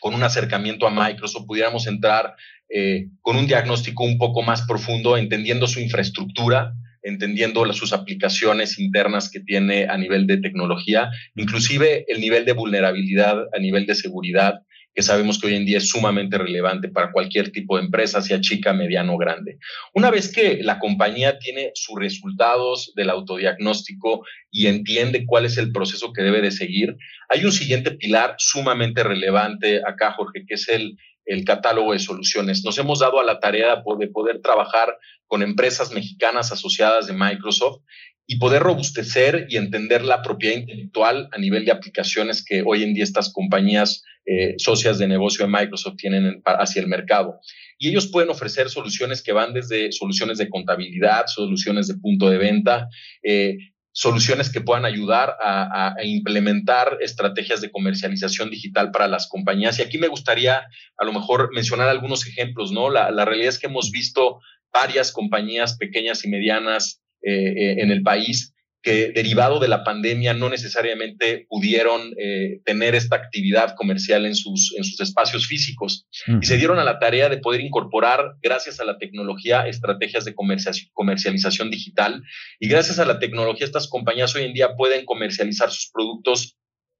con 0.00 0.14
un 0.14 0.22
acercamiento 0.24 0.86
a 0.86 0.90
Microsoft, 0.90 1.46
pudiéramos 1.46 1.86
entrar 1.86 2.34
eh, 2.68 3.06
con 3.20 3.36
un 3.36 3.46
diagnóstico 3.46 4.02
un 4.02 4.18
poco 4.18 4.42
más 4.42 4.62
profundo, 4.62 5.16
entendiendo 5.16 5.68
su 5.68 5.78
infraestructura, 5.78 6.74
entendiendo 7.02 7.72
sus 7.72 7.92
aplicaciones 7.92 8.78
internas 8.78 9.30
que 9.30 9.40
tiene 9.40 9.86
a 9.88 9.96
nivel 9.96 10.26
de 10.26 10.38
tecnología, 10.38 11.10
inclusive 11.36 12.04
el 12.08 12.20
nivel 12.20 12.44
de 12.44 12.52
vulnerabilidad 12.52 13.44
a 13.54 13.58
nivel 13.58 13.86
de 13.86 13.94
seguridad, 13.94 14.54
que 14.94 15.02
sabemos 15.02 15.40
que 15.40 15.46
hoy 15.46 15.54
en 15.54 15.64
día 15.64 15.78
es 15.78 15.88
sumamente 15.88 16.38
relevante 16.38 16.88
para 16.88 17.12
cualquier 17.12 17.50
tipo 17.50 17.76
de 17.76 17.84
empresa, 17.84 18.20
sea 18.20 18.40
chica, 18.40 18.72
mediano 18.72 19.14
o 19.14 19.18
grande. 19.18 19.58
Una 19.94 20.10
vez 20.10 20.30
que 20.32 20.58
la 20.62 20.78
compañía 20.78 21.38
tiene 21.38 21.70
sus 21.74 21.98
resultados 21.98 22.92
del 22.94 23.10
autodiagnóstico 23.10 24.24
y 24.50 24.66
entiende 24.66 25.24
cuál 25.26 25.46
es 25.46 25.56
el 25.56 25.72
proceso 25.72 26.12
que 26.12 26.22
debe 26.22 26.42
de 26.42 26.50
seguir, 26.50 26.96
hay 27.28 27.44
un 27.44 27.52
siguiente 27.52 27.92
pilar 27.92 28.34
sumamente 28.38 29.02
relevante 29.02 29.80
acá, 29.86 30.12
Jorge, 30.12 30.44
que 30.46 30.54
es 30.54 30.68
el, 30.68 30.96
el 31.24 31.44
catálogo 31.44 31.92
de 31.92 31.98
soluciones. 31.98 32.64
Nos 32.64 32.78
hemos 32.78 33.00
dado 33.00 33.20
a 33.20 33.24
la 33.24 33.40
tarea 33.40 33.82
de 33.98 34.08
poder 34.08 34.40
trabajar 34.42 34.96
con 35.26 35.42
empresas 35.42 35.92
mexicanas 35.92 36.52
asociadas 36.52 37.06
de 37.06 37.14
Microsoft 37.14 37.80
y 38.26 38.38
poder 38.38 38.62
robustecer 38.62 39.46
y 39.48 39.56
entender 39.56 40.04
la 40.04 40.22
propiedad 40.22 40.56
intelectual 40.56 41.28
a 41.32 41.38
nivel 41.38 41.64
de 41.64 41.72
aplicaciones 41.72 42.44
que 42.44 42.62
hoy 42.64 42.82
en 42.82 42.94
día 42.94 43.04
estas 43.04 43.32
compañías 43.32 44.04
eh, 44.24 44.54
socias 44.58 44.98
de 44.98 45.08
negocio 45.08 45.44
de 45.44 45.52
Microsoft 45.52 45.96
tienen 45.96 46.42
hacia 46.44 46.80
el 46.80 46.88
mercado. 46.88 47.40
Y 47.78 47.88
ellos 47.88 48.06
pueden 48.06 48.30
ofrecer 48.30 48.70
soluciones 48.70 49.22
que 49.22 49.32
van 49.32 49.52
desde 49.52 49.90
soluciones 49.92 50.38
de 50.38 50.48
contabilidad, 50.48 51.26
soluciones 51.26 51.88
de 51.88 51.94
punto 51.94 52.30
de 52.30 52.38
venta, 52.38 52.88
eh, 53.22 53.56
soluciones 53.90 54.50
que 54.50 54.60
puedan 54.60 54.84
ayudar 54.84 55.36
a, 55.40 55.94
implementar 56.02 56.98
estrategias 57.00 57.60
de 57.60 57.70
comercialización 57.70 58.50
digital 58.50 58.90
para 58.90 59.08
las 59.08 59.28
compañías. 59.28 59.78
Y 59.78 59.82
aquí 59.82 59.98
me 59.98 60.08
gustaría 60.08 60.66
a 60.96 61.04
lo 61.04 61.12
mejor 61.12 61.50
mencionar 61.52 61.88
algunos 61.88 62.26
ejemplos, 62.26 62.72
¿no? 62.72 62.90
La, 62.90 63.10
la 63.10 63.24
realidad 63.24 63.50
es 63.50 63.58
que 63.58 63.66
hemos 63.66 63.90
visto 63.90 64.40
varias 64.72 65.12
compañías 65.12 65.76
pequeñas 65.76 66.24
y 66.24 66.28
medianas 66.28 67.02
eh, 67.22 67.80
en 67.80 67.90
el 67.90 68.02
país 68.02 68.52
que 68.82 69.12
derivado 69.14 69.60
de 69.60 69.68
la 69.68 69.84
pandemia 69.84 70.34
no 70.34 70.50
necesariamente 70.50 71.46
pudieron 71.48 72.12
eh, 72.18 72.60
tener 72.64 72.94
esta 72.96 73.16
actividad 73.16 73.74
comercial 73.76 74.26
en 74.26 74.34
sus, 74.34 74.74
en 74.76 74.82
sus 74.82 75.00
espacios 75.00 75.46
físicos. 75.46 76.06
Y 76.40 76.44
se 76.44 76.56
dieron 76.56 76.78
a 76.78 76.84
la 76.84 76.98
tarea 76.98 77.28
de 77.28 77.38
poder 77.38 77.60
incorporar, 77.60 78.34
gracias 78.42 78.80
a 78.80 78.84
la 78.84 78.98
tecnología, 78.98 79.66
estrategias 79.68 80.24
de 80.24 80.34
comercialización 80.34 81.70
digital. 81.70 82.22
Y 82.58 82.68
gracias 82.68 82.98
a 82.98 83.04
la 83.04 83.20
tecnología 83.20 83.66
estas 83.66 83.88
compañías 83.88 84.34
hoy 84.34 84.44
en 84.44 84.52
día 84.52 84.74
pueden 84.76 85.04
comercializar 85.04 85.70
sus 85.70 85.90
productos 85.92 86.56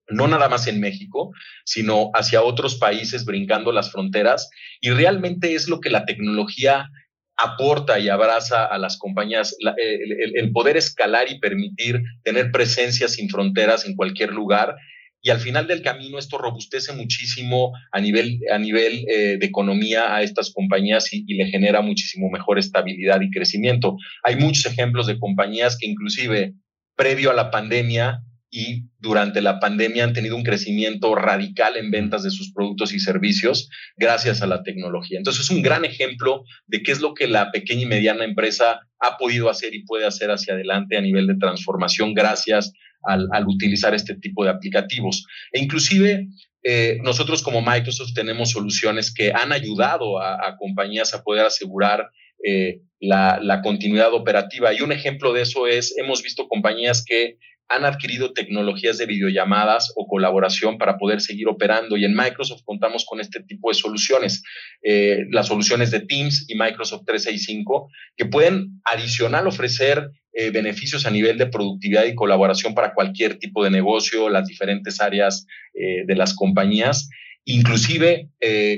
no 0.09 0.29
nada 0.29 0.49
más 0.49 0.67
en 0.67 0.81
México, 0.81 1.33
sino 1.65 2.11
hacia 2.15 2.43
otros 2.43 2.77
países 2.77 3.25
brincando 3.25 3.73
las 3.73 3.91
fronteras. 3.91 4.51
Y 4.81 4.91
realmente 4.91 5.55
es 5.55 5.69
lo 5.69 5.81
que 5.81 5.91
la 5.91 6.05
tecnología 6.05 6.91
aporta 7.37 7.99
y 7.99 8.09
abraza 8.09 8.65
a 8.65 8.79
las 8.79 8.99
compañías 8.99 9.57
el, 9.77 10.53
poder 10.53 10.77
escalar 10.77 11.31
y 11.31 11.39
permitir 11.39 12.03
tener 12.23 12.51
presencia 12.53 13.09
sin 13.09 13.29
fronteras 13.29 13.87
en 13.87 13.97
cualquier 13.97 14.33
lugar. 14.33 14.77
Y 15.25 15.31
al 15.31 15.39
final 15.39 15.69
del 15.69 15.83
camino 15.83 16.19
esto 16.19 16.37
robustece 16.37 16.93
muchísimo 16.93 17.73
a 17.93 18.01
nivel, 18.01 18.41
a 18.53 18.59
nivel 18.59 19.05
eh, 19.09 19.37
de 19.39 19.47
economía 19.47 20.15
a 20.15 20.23
estas 20.23 20.53
compañías 20.53 21.13
y, 21.13 21.25
le 21.35 21.47
genera 21.47 21.81
muchísimo 21.81 22.29
mejor 22.29 22.59
estabilidad 22.59 23.21
y 23.21 23.31
crecimiento. 23.31 23.97
Hay 24.25 24.37
muchos 24.37 24.67
ejemplos 24.67 25.07
de 25.07 25.19
compañías 25.19 25.79
que 25.79 25.87
inclusive 25.87 26.55
previo 26.97 27.31
a 27.31 27.35
la 27.35 27.51
pandemia 27.51 28.23
y 28.55 28.91
durante 28.99 29.41
la 29.41 29.59
pandemia 29.59 30.05
han 30.05 30.13
tenido 30.13 30.37
un 30.37 30.43
crecimiento 30.43 31.15
radical 31.15 31.79
en 31.79 31.91
ventas 31.91 32.23
de 32.23 32.31
sus 32.31 32.53
productos 32.53 32.93
y 32.93 33.01
servicios 33.01 33.71
gracias 33.97 34.43
a 34.43 34.47
la 34.47 34.63
tecnología. 34.63 35.17
Entonces 35.17 35.45
es 35.45 35.51
un 35.51 35.63
gran 35.63 35.87
ejemplo 35.87 36.45
de 36.67 36.83
qué 36.83 36.93
es 36.93 37.01
lo 37.01 37.15
que 37.15 37.27
la 37.27 37.51
pequeña 37.51 37.83
y 37.83 37.87
mediana 37.87 38.25
empresa 38.25 38.81
ha 39.01 39.17
podido 39.17 39.49
hacer 39.49 39.75
y 39.75 39.85
puede 39.87 40.07
hacer 40.07 40.31
hacia 40.31 40.53
adelante 40.53 40.99
a 40.99 41.01
nivel 41.01 41.27
de 41.27 41.37
transformación 41.37 42.13
gracias 42.13 42.75
al, 43.03 43.27
utilizar 43.47 43.95
este 43.95 44.17
tipo 44.17 44.45
de 44.45 44.51
aplicativos. 44.51 45.27
E 45.51 45.59
inclusive 45.59 46.29
eh, 46.63 46.99
nosotros 47.03 47.43
como 47.43 47.63
Microsoft 47.63 48.13
tenemos 48.15 48.51
soluciones 48.51 49.15
que 49.15 49.33
han 49.33 49.53
ayudado 49.53 50.21
a, 50.21 50.57
compañías 50.59 51.15
a 51.15 51.23
poder 51.23 51.47
asegurar 51.47 52.11
eh, 52.45 52.83
la, 53.01 53.41
la, 53.43 53.63
continuidad 53.63 54.13
operativa. 54.13 54.75
Y 54.75 54.83
un 54.83 54.93
ejemplo 54.93 55.33
de 55.33 55.43
eso 55.43 55.67
es, 55.67 55.97
hemos 55.97 56.23
visto 56.23 56.49
compañías 56.49 57.03
que 57.05 57.39
han 57.69 57.85
adquirido 57.85 58.33
tecnologías 58.33 58.99
de 58.99 59.07
videollamadas 59.07 59.93
o 59.97 60.07
colaboración 60.07 60.79
para 60.79 60.99
poder 60.99 61.21
seguir 61.21 61.49
operando. 61.49 61.97
Y 61.97 62.05
en 62.05 62.15
Microsoft 62.15 62.63
contamos 62.65 63.05
con 63.07 63.21
este 63.21 63.43
tipo 63.43 63.71
de 63.71 63.75
soluciones, 63.75 64.43
eh, 64.83 65.25
las 65.31 65.49
soluciones 65.49 65.91
de 65.91 66.01
Teams 66.01 66.47
y 66.49 66.55
Microsoft 66.55 67.05
365, 67.07 67.89
que 68.17 68.27
pueden 68.27 68.81
adicional 68.85 69.47
ofrecer 69.47 70.11
eh, 70.35 70.51
beneficios 70.51 71.07
a 71.07 71.11
nivel 71.11 71.39
de 71.39 71.47
productividad 71.47 72.05
y 72.05 72.15
colaboración 72.15 72.75
para 72.75 72.95
cualquier 72.95 73.39
tipo 73.39 73.65
de 73.65 73.71
negocio, 73.71 74.29
las 74.29 74.47
diferentes 74.47 75.01
áreas 75.01 75.47
eh, 75.75 76.05
de 76.07 76.17
las 76.17 76.35
compañías, 76.35 77.09
inclusive 77.45 78.29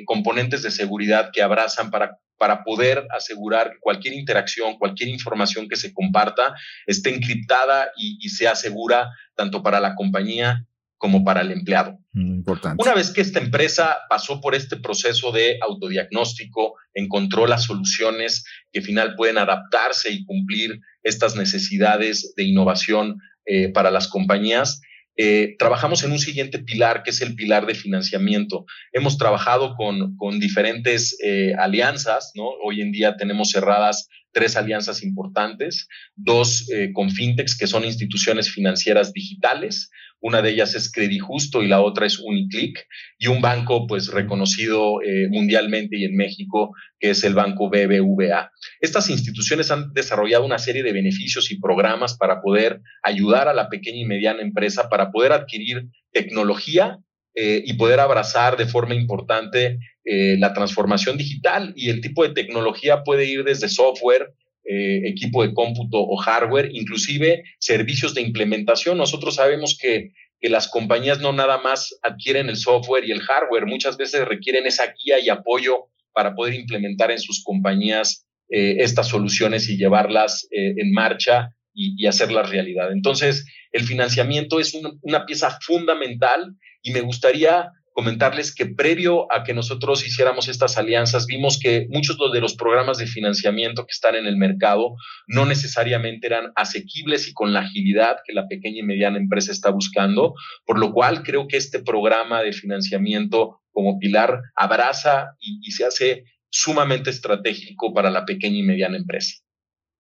componentes 0.06 0.62
de 0.62 0.70
seguridad 0.70 1.30
que 1.34 1.42
abrazan 1.42 1.90
para 1.90 2.18
para 2.38 2.64
poder 2.64 3.06
asegurar 3.10 3.72
que 3.72 3.78
cualquier 3.80 4.14
interacción, 4.14 4.76
cualquier 4.78 5.08
información 5.08 5.68
que 5.68 5.76
se 5.76 5.92
comparta 5.92 6.54
esté 6.86 7.14
encriptada 7.14 7.90
y, 7.96 8.28
sea 8.28 8.54
segura 8.54 9.10
tanto 9.34 9.62
para 9.62 9.80
la 9.80 9.94
compañía 9.94 10.66
como 10.96 11.24
para 11.24 11.42
el 11.42 11.52
empleado. 11.52 11.98
Mm, 12.12 12.36
importante. 12.36 12.82
Una 12.82 12.94
vez 12.94 13.10
que 13.10 13.20
esta 13.20 13.38
empresa 13.38 13.98
pasó 14.08 14.40
por 14.40 14.54
este 14.54 14.76
proceso 14.76 15.32
de 15.32 15.58
autodiagnóstico, 15.60 16.74
encontró 16.94 17.46
las 17.46 17.64
soluciones 17.64 18.44
que 18.72 18.80
al 18.80 18.84
final 18.84 19.14
pueden 19.14 19.38
adaptarse 19.38 20.10
y 20.10 20.24
cumplir 20.24 20.80
estas 21.02 21.36
necesidades 21.36 22.34
de 22.36 22.44
innovación 22.44 23.18
eh, 23.46 23.68
para 23.68 23.90
las 23.90 24.08
compañías, 24.08 24.80
eh, 25.16 25.54
trabajamos 25.58 26.02
en 26.02 26.12
un 26.12 26.18
siguiente 26.18 26.58
pilar, 26.58 27.02
que 27.02 27.10
es 27.10 27.20
el 27.20 27.34
pilar 27.34 27.66
de 27.66 27.74
financiamiento. 27.74 28.64
Hemos 28.92 29.16
trabajado 29.16 29.74
con, 29.76 30.16
con 30.16 30.40
diferentes 30.40 31.16
eh, 31.22 31.54
alianzas, 31.58 32.32
¿no? 32.34 32.48
Hoy 32.64 32.80
en 32.80 32.90
día 32.92 33.16
tenemos 33.16 33.50
cerradas 33.50 34.08
tres 34.32 34.56
alianzas 34.56 35.02
importantes, 35.02 35.88
dos 36.16 36.68
eh, 36.70 36.90
con 36.92 37.10
fintechs, 37.10 37.56
que 37.56 37.68
son 37.68 37.84
instituciones 37.84 38.50
financieras 38.50 39.12
digitales, 39.12 39.90
una 40.24 40.40
de 40.40 40.52
ellas 40.52 40.74
es 40.74 40.90
Justo 41.20 41.62
y 41.62 41.68
la 41.68 41.82
otra 41.82 42.06
es 42.06 42.18
Uniclick, 42.18 42.86
y 43.18 43.26
un 43.26 43.42
banco 43.42 43.86
pues 43.86 44.08
reconocido 44.08 45.02
eh, 45.02 45.28
mundialmente 45.28 45.98
y 45.98 46.04
en 46.04 46.16
México, 46.16 46.72
que 46.98 47.10
es 47.10 47.24
el 47.24 47.34
banco 47.34 47.68
BBVA. 47.68 48.50
Estas 48.80 49.10
instituciones 49.10 49.70
han 49.70 49.92
desarrollado 49.92 50.46
una 50.46 50.58
serie 50.58 50.82
de 50.82 50.94
beneficios 50.94 51.50
y 51.50 51.60
programas 51.60 52.16
para 52.16 52.40
poder 52.40 52.80
ayudar 53.02 53.48
a 53.48 53.54
la 53.54 53.68
pequeña 53.68 53.98
y 53.98 54.06
mediana 54.06 54.40
empresa 54.40 54.88
para 54.88 55.12
poder 55.12 55.32
adquirir 55.32 55.88
tecnología 56.10 56.98
eh, 57.34 57.62
y 57.66 57.74
poder 57.74 58.00
abrazar 58.00 58.56
de 58.56 58.64
forma 58.64 58.94
importante 58.94 59.78
eh, 60.06 60.38
la 60.38 60.54
transformación 60.54 61.18
digital 61.18 61.74
y 61.76 61.90
el 61.90 62.00
tipo 62.00 62.22
de 62.22 62.32
tecnología 62.32 63.02
puede 63.02 63.26
ir 63.26 63.44
desde 63.44 63.68
software, 63.68 64.32
eh, 64.64 65.08
equipo 65.08 65.42
de 65.42 65.52
cómputo 65.52 65.98
o 65.98 66.16
hardware, 66.16 66.70
inclusive 66.72 67.44
servicios 67.58 68.14
de 68.14 68.22
implementación. 68.22 68.98
Nosotros 68.98 69.34
sabemos 69.34 69.76
que, 69.80 70.12
que, 70.40 70.48
las 70.48 70.68
compañías 70.68 71.20
no 71.20 71.32
nada 71.32 71.58
más 71.58 71.98
adquieren 72.02 72.48
el 72.48 72.56
software 72.56 73.04
y 73.04 73.12
el 73.12 73.20
hardware, 73.20 73.66
muchas 73.66 73.96
veces 73.96 74.26
requieren 74.26 74.66
esa 74.66 74.92
guía 74.92 75.18
y 75.20 75.28
apoyo 75.28 75.88
para 76.12 76.34
poder 76.34 76.54
implementar 76.54 77.10
en 77.10 77.18
sus 77.18 77.42
compañías 77.42 78.26
estas 78.48 79.08
soluciones 79.08 79.68
y 79.68 79.76
llevarlas 79.76 80.46
en 80.50 80.92
marcha 80.92 81.48
y, 81.72 81.94
y, 81.98 82.06
hacerlas 82.06 82.50
realidad. 82.50 82.92
Entonces, 82.92 83.46
el 83.72 83.82
financiamiento 83.82 84.60
es 84.60 84.78
una 85.02 85.26
pieza 85.26 85.58
fundamental 85.60 86.54
y 86.82 86.92
me 86.92 87.00
gustaría 87.00 87.72
comentarles 87.94 88.52
que 88.52 88.66
previo 88.66 89.32
a 89.32 89.44
que 89.44 89.54
nosotros 89.54 90.04
hiciéramos 90.04 90.48
estas 90.48 90.76
alianzas, 90.78 91.26
vimos 91.26 91.60
que 91.60 91.86
muchos 91.90 92.18
de 92.32 92.40
los 92.40 92.54
programas 92.54 92.98
de 92.98 93.06
financiamiento 93.06 93.86
que 93.86 93.92
están 93.92 94.16
en 94.16 94.26
el 94.26 94.36
mercado 94.36 94.96
no 95.28 95.46
necesariamente 95.46 96.26
eran 96.26 96.50
asequibles 96.56 97.28
y 97.28 97.32
con 97.32 97.52
la 97.52 97.60
agilidad 97.60 98.16
que 98.26 98.32
la 98.32 98.48
pequeña 98.48 98.80
y 98.80 98.82
mediana 98.82 99.16
empresa 99.16 99.52
está 99.52 99.70
buscando, 99.70 100.34
por 100.66 100.80
lo 100.80 100.92
cual 100.92 101.22
creo 101.22 101.46
que 101.46 101.56
este 101.56 101.78
programa 101.78 102.42
de 102.42 102.52
financiamiento 102.52 103.60
como 103.70 104.00
pilar 104.00 104.40
abraza 104.56 105.36
y, 105.38 105.70
se 105.70 105.84
hace 105.84 106.24
sumamente 106.50 107.10
estratégico 107.10 107.94
para 107.94 108.10
la 108.10 108.24
pequeña 108.24 108.58
y 108.58 108.62
mediana 108.64 108.96
empresa. 108.96 109.36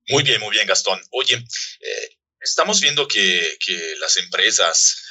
Muy 0.08 0.24
bien, 0.24 0.40
muy 0.40 0.50
bien, 0.50 0.66
Gastón. 0.66 0.98
Oye, 1.12 1.36
eh, 1.36 2.16
estamos 2.40 2.80
viendo 2.80 3.06
que, 3.06 3.40
que 3.64 3.94
las 4.00 4.16
empresas 4.16 5.03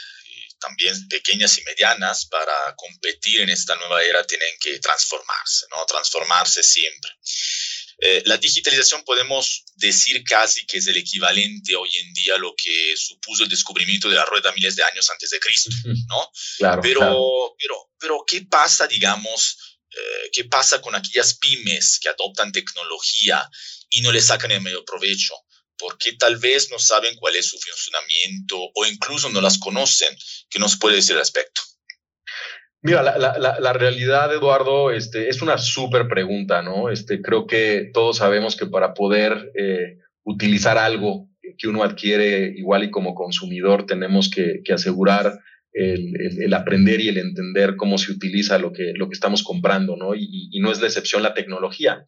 también 0.63 1.08
pequeñas 1.10 1.58
y 1.58 1.63
medianas, 1.63 2.25
para 2.27 2.75
competir 2.75 3.41
en 3.41 3.50
esta 3.50 3.75
nueva 3.75 4.03
era 4.03 4.25
tienen 4.25 4.55
que 4.60 4.79
transformarse, 4.79 5.65
¿no? 5.72 5.86
Transformarse 5.86 6.63
siempre. 6.63 7.12
Eh, 8.00 8.24
la 8.25 8.38
digitalización 8.38 9.03
podemos 9.03 9.65
decir 9.75 10.24
casi 10.24 10.65
que 10.65 10.77
es 10.77 10.88
el 10.88 10.98
equivalente 10.98 11.75
hoy 11.75 11.89
en 11.96 12.13
día 12.13 12.36
a 12.36 12.38
lo 12.38 12.53
que 12.55 12.96
supuso 12.98 13.43
el 13.43 13.50
descubrimiento 13.50 14.10
de 14.10 14.15
la 14.15 14.25
rueda 14.25 14.51
miles 14.53 14.75
de 14.75 14.84
años 14.84 15.10
antes 15.10 15.29
de 15.29 15.39
Cristo, 15.39 15.70
¿no? 15.86 16.32
Claro, 16.58 16.82
pero, 16.82 17.55
pero, 17.60 17.91
pero, 18.00 18.24
¿qué 18.27 18.41
pasa, 18.41 18.88
digamos, 18.88 19.58
eh, 19.91 20.29
qué 20.34 20.46
pasa 20.46 20.82
con 20.82 20.96
aquellas 20.96 21.36
pymes 21.36 22.00
que 22.01 22.10
adoptan 22.10 22.51
tecnología 22.51 23.50
y 23.89 24.01
no 24.01 24.12
le 24.12 24.22
sacan 24.22 24.51
el 24.51 24.62
medio 24.62 24.84
provecho? 24.84 25.36
Porque 25.84 26.13
tal 26.18 26.38
vez 26.38 26.70
no 26.72 26.80
saben 26.80 27.13
cuál 27.18 27.36
es 27.36 27.50
su 27.50 27.58
funcionamiento 27.58 28.58
o 28.58 28.86
incluso 28.86 29.30
no 29.30 29.42
las 29.42 29.58
conocen. 29.58 30.16
¿Qué 30.50 30.58
nos 30.58 30.80
puede 30.80 30.96
decir 30.96 31.13
al 31.13 31.20
respecto? 31.20 31.62
Mira, 32.82 33.02
la, 33.02 33.74
realidad, 33.74 34.34
Eduardo, 34.34 34.92
este, 34.92 35.30
es 35.30 35.42
una 35.42 35.58
súper 35.58 36.08
pregunta, 36.08 36.62
¿no? 36.62 36.90
Este, 36.90 37.22
creo 37.22 37.48
que 37.48 37.90
todos 37.94 38.18
sabemos 38.18 38.56
que 38.56 38.66
para 38.66 38.94
poder 38.94 39.52
eh, 39.58 40.00
utilizar 40.24 40.78
algo 40.78 41.30
que 41.58 41.68
uno 41.68 41.84
adquiere 41.84 42.54
igual 42.56 42.86
y 42.86 42.92
como 42.92 43.13
consumidor, 43.13 43.86
tenemos 43.86 44.30
que, 44.30 44.62
asegurar 44.74 45.40
el, 45.74 46.54
aprender 46.54 47.02
y 47.02 47.10
el 47.10 47.18
entender 47.18 47.75
cómo 47.75 47.98
se 47.98 48.12
utiliza 48.12 48.58
lo 48.58 48.72
que, 48.72 48.94
lo 48.96 49.10
que 49.10 49.13
estamos 49.16 49.44
comprando, 49.44 49.98
¿no? 49.98 50.16
Y, 50.16 50.50
y 50.52 50.60
no 50.62 50.72
es 50.72 50.80
la 50.80 50.88
excepción 50.88 51.24
la 51.24 51.34
tecnología. 51.34 52.06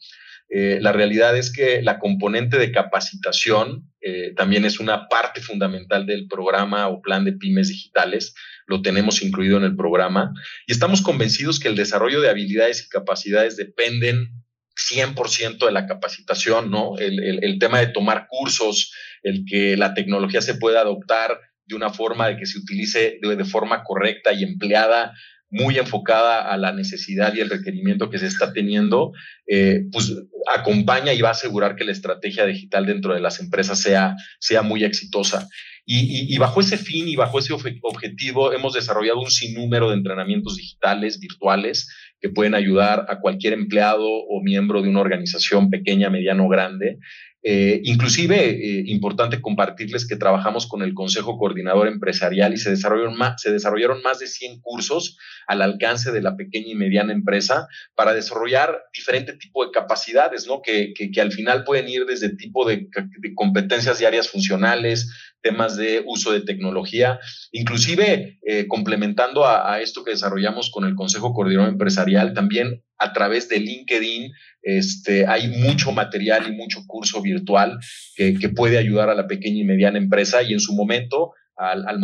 Eh, 0.49 0.77
la 0.79 0.91
realidad 0.91 1.35
es 1.35 1.51
que 1.51 1.81
la 1.81 1.97
componente 1.99 2.57
de 2.57 2.71
capacitación 2.71 3.91
eh, 4.01 4.33
también 4.35 4.63
es 4.63 4.79
una 4.79 5.07
parte 5.07 5.41
fundamental 5.41 6.05
del 6.05 6.27
programa 6.27 6.87
o 6.87 7.01
plan 7.01 7.25
de 7.25 7.33
pymes 7.33 7.69
digitales, 7.69 8.35
lo 8.67 8.81
tenemos 8.81 9.21
incluido 9.21 9.57
en 9.57 9.63
el 9.63 9.75
programa 9.75 10.33
y 10.67 10.71
estamos 10.71 11.01
convencidos 11.01 11.59
que 11.59 11.67
el 11.67 11.75
desarrollo 11.75 12.21
de 12.21 12.29
habilidades 12.29 12.85
y 12.85 12.89
capacidades 12.89 13.57
dependen 13.57 14.43
100% 14.75 15.65
de 15.65 15.71
la 15.71 15.87
capacitación, 15.87 16.69
¿no? 16.69 16.97
El, 16.97 17.57
tema 17.59 17.79
de 17.79 17.87
tomar 17.87 18.27
cursos, 18.27 18.93
el 19.23 19.45
que 19.45 19.77
la 19.77 19.93
tecnología 19.93 20.41
se 20.41 20.55
pueda 20.55 20.81
adoptar 20.81 21.39
de 21.65 21.75
una 21.75 21.89
forma 21.89 22.27
de 22.27 22.37
que 22.37 22.45
se 22.45 22.59
utilice 22.59 23.19
de 23.21 23.45
forma 23.45 23.83
correcta 23.83 24.33
y 24.33 24.43
empleada 24.43 25.13
muy 25.49 25.77
enfocada 25.77 26.51
a 26.51 26.57
la 26.57 26.71
necesidad 26.71 27.33
y 27.33 27.39
el 27.39 27.49
requerimiento 27.49 28.09
que 28.09 28.17
se 28.17 28.27
está 28.27 28.51
teniendo, 28.51 29.11
eh, 29.47 29.85
pues 29.91 30.13
acompaña 30.53 31.13
y 31.13 31.21
va 31.21 31.29
a 31.29 31.33
asegurar 31.33 31.75
que 31.75 31.85
la 31.85 31.91
estrategia 31.91 32.45
digital 32.45 32.85
dentro 32.85 33.13
de 33.13 33.21
las 33.21 33.39
empresas 33.39 33.79
sea, 33.79 34.15
sea 34.39 34.61
muy 34.61 34.83
exitosa. 34.83 35.47
Y, 35.87 36.35
bajo 36.39 36.61
ese 36.61 36.77
fin 36.77 37.07
y 37.07 37.15
bajo 37.15 37.37
ese 37.37 37.53
objetivo 37.53 38.51
hemos 38.53 38.73
desarrollado 38.73 39.19
un 39.19 39.29
sinnúmero 39.29 39.89
de 39.89 39.97
entrenamientos 39.97 40.55
digitales, 40.55 41.19
virtuales, 41.19 41.87
que 42.19 42.29
pueden 42.29 42.55
ayudar 42.55 43.05
a 43.09 43.19
cualquier 43.19 43.53
empleado 43.53 44.07
o 44.07 44.41
miembro 44.41 44.81
de 44.81 44.89
una 44.89 45.01
organización 45.01 45.69
pequeña, 45.69 46.09
mediana 46.09 46.43
o 46.43 46.49
grande 46.49 46.99
eh, 47.47 47.81
inclusive, 47.83 48.35
eh, 48.39 48.83
importante 48.87 49.39
compartirles 49.39 50.07
que 50.07 50.15
trabajamos 50.15 50.65
con 50.65 50.81
el 50.81 50.95
Consejo 50.95 51.37
Coordinador 51.37 51.87
Empresarial 51.87 52.55
y 52.55 52.57
se 52.57 52.71
desarrollaron, 52.71 53.15
más, 53.15 53.39
se 53.39 53.51
desarrollaron 53.51 54.01
más 54.01 54.17
de 54.17 54.25
100 54.25 54.61
cursos 54.61 55.19
al 55.45 55.61
alcance 55.61 56.11
de 56.11 56.23
la 56.23 56.35
pequeña 56.35 56.69
y 56.69 56.73
mediana 56.73 57.13
empresa 57.13 57.67
para 57.93 58.15
desarrollar 58.15 58.85
diferente 58.91 59.33
tipo 59.33 59.63
de 59.63 59.69
capacidades, 59.69 60.47
¿no? 60.47 60.63
Que, 60.63 60.91
que, 60.95 61.21
al 61.21 61.31
final 61.31 61.65
pueden 61.65 61.87
ir 61.87 62.07
desde 62.07 62.35
tipo 62.35 62.67
de, 62.67 62.87
competencias 63.35 63.99
diarias 63.99 64.27
funcionales, 64.27 65.13
temas 65.41 65.77
de 65.77 66.01
uso 66.03 66.31
de 66.31 66.41
tecnología, 66.41 67.19
inclusive 67.51 68.39
eh, 68.43 68.65
complementando 68.67 69.45
a, 69.45 69.71
a, 69.71 69.81
esto 69.81 70.03
que 70.03 70.09
desarrollamos 70.09 70.71
con 70.71 70.83
el 70.85 70.95
Consejo 70.95 71.31
Coordinador 71.31 71.69
Empresarial, 71.69 72.04
también 72.33 72.81
a 72.97 73.13
través 73.13 73.49
de 73.49 73.59
LinkedIn 73.59 74.31
este, 74.61 75.27
hay 75.27 75.47
mucho 75.47 75.91
material 75.91 76.47
y 76.47 76.55
mucho 76.55 76.85
curso 76.87 77.21
virtual 77.21 77.77
que, 78.15 78.49
puede 78.55 78.77
ayudar 78.77 79.09
a 79.09 79.15
la 79.15 79.27
pequeña 79.27 79.61
y 79.61 79.63
mediana 79.63 79.97
empresa 79.97 80.41
y 80.43 80.53
en 80.53 80.59
su 80.59 80.73
momento, 80.73 81.33
al, 81.55 81.85
al, 81.87 81.99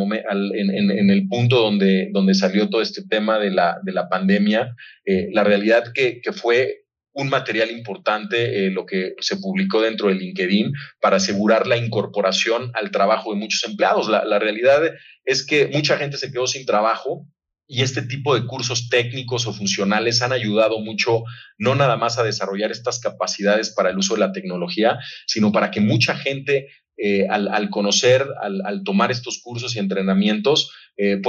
en, 0.54 1.10
el 1.10 1.28
punto 1.28 1.58
donde, 1.60 2.10
donde 2.12 2.34
salió 2.34 2.70
todo 2.70 2.82
este 2.82 3.04
tema 3.08 3.40
de 3.40 3.52
la, 3.52 3.78
de 3.84 3.92
la 3.94 4.10
pandemia, 4.10 4.76
eh, 5.06 5.30
la 5.32 5.44
realidad 5.44 5.86
que, 5.94 6.22
que 6.22 6.34
fue 6.34 6.82
un 7.14 7.30
material 7.30 7.72
importante, 7.72 8.66
eh, 8.66 8.70
lo 8.70 8.86
que 8.86 9.16
se 9.20 9.38
publicó 9.38 9.82
dentro 9.82 10.08
de 10.08 10.16
LinkedIn, 10.16 10.72
para 11.02 11.18
asegurar 11.18 11.68
la 11.68 11.78
incorporación 11.78 12.72
al 12.74 12.92
trabajo 12.92 13.34
de 13.34 13.40
muchos 13.40 13.64
empleados. 13.70 14.08
La, 14.08 14.24
la 14.24 14.40
realidad 14.40 14.82
es 15.26 15.46
que 15.46 15.68
mucha 15.68 15.98
gente 15.98 16.18
se 16.18 16.32
quedó 16.32 16.48
sin 16.48 16.66
trabajo 16.66 17.26
y 17.72 17.84
este 17.84 18.02
tipo 18.02 18.36
de 18.36 18.46
cursos 18.46 18.90
técnicos 18.90 19.48
o 19.48 19.54
funcionales 19.54 20.22
han 20.22 20.34
ayudado 20.34 20.82
mucho, 20.82 21.24
no 21.58 21.74
nada 21.74 21.96
más 21.96 22.20
a 22.20 22.24
desarrollar 22.24 22.70
estas 22.70 23.00
capacidades 23.00 23.70
para 23.70 23.92
el 23.92 23.98
uso 23.98 24.16
de 24.16 24.20
la 24.20 24.34
tecnología, 24.34 25.00
sino 25.26 25.54
para 25.54 25.72
que 25.72 25.80
mucha 25.80 26.18
gente 26.18 26.68
eh, 26.98 27.28
al, 27.30 27.70
conocer, 27.70 28.28
al, 28.42 28.84
tomar 28.84 29.10
estos 29.10 29.42
cursos 29.42 29.74
y 29.76 29.80
entrenamientos, 29.80 30.70
eh, 30.98 31.22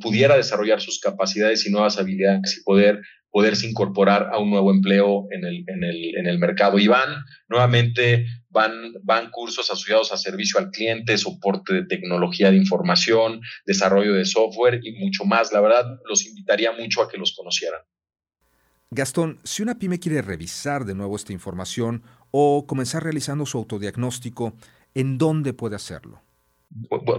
pudiera 0.00 0.36
desarrollar 0.36 0.80
sus 0.80 0.98
capacidades 1.00 1.66
y 1.66 1.70
nuevas 1.70 1.98
habilidades 1.98 2.56
y 2.56 2.62
poder 2.64 3.02
poderse 3.34 3.66
incorporar 3.66 4.30
a 4.32 4.38
un 4.38 4.48
nuevo 4.48 4.70
empleo 4.70 5.26
en 5.32 5.44
el, 5.44 5.64
en 5.66 5.82
el, 5.82 6.16
en 6.16 6.28
el 6.28 6.38
mercado. 6.38 6.78
Y 6.78 6.86
van, 6.86 7.24
nuevamente, 7.48 8.26
van, 8.48 8.92
van 9.02 9.28
cursos 9.32 9.68
asociados 9.68 10.12
a 10.12 10.16
servicio 10.16 10.60
al 10.60 10.70
cliente, 10.70 11.18
soporte 11.18 11.74
de 11.74 11.84
tecnología 11.84 12.52
de 12.52 12.58
información, 12.58 13.40
desarrollo 13.66 14.12
de 14.12 14.24
software 14.24 14.78
y 14.84 14.92
mucho 15.04 15.24
más. 15.24 15.52
La 15.52 15.60
verdad, 15.60 15.84
los 16.08 16.24
invitaría 16.24 16.70
mucho 16.78 17.02
a 17.02 17.08
que 17.08 17.18
los 17.18 17.34
conocieran. 17.34 17.80
Gastón, 18.90 19.40
si 19.42 19.64
una 19.64 19.80
pyme 19.80 19.98
quiere 19.98 20.22
revisar 20.22 20.84
de 20.84 20.94
nuevo 20.94 21.16
esta 21.16 21.32
información 21.32 22.04
o 22.30 22.68
comenzar 22.68 23.02
realizando 23.02 23.46
su 23.46 23.58
autodiagnóstico, 23.58 24.54
¿en 24.94 25.18
dónde 25.18 25.54
puede 25.54 25.74
hacerlo? 25.74 26.22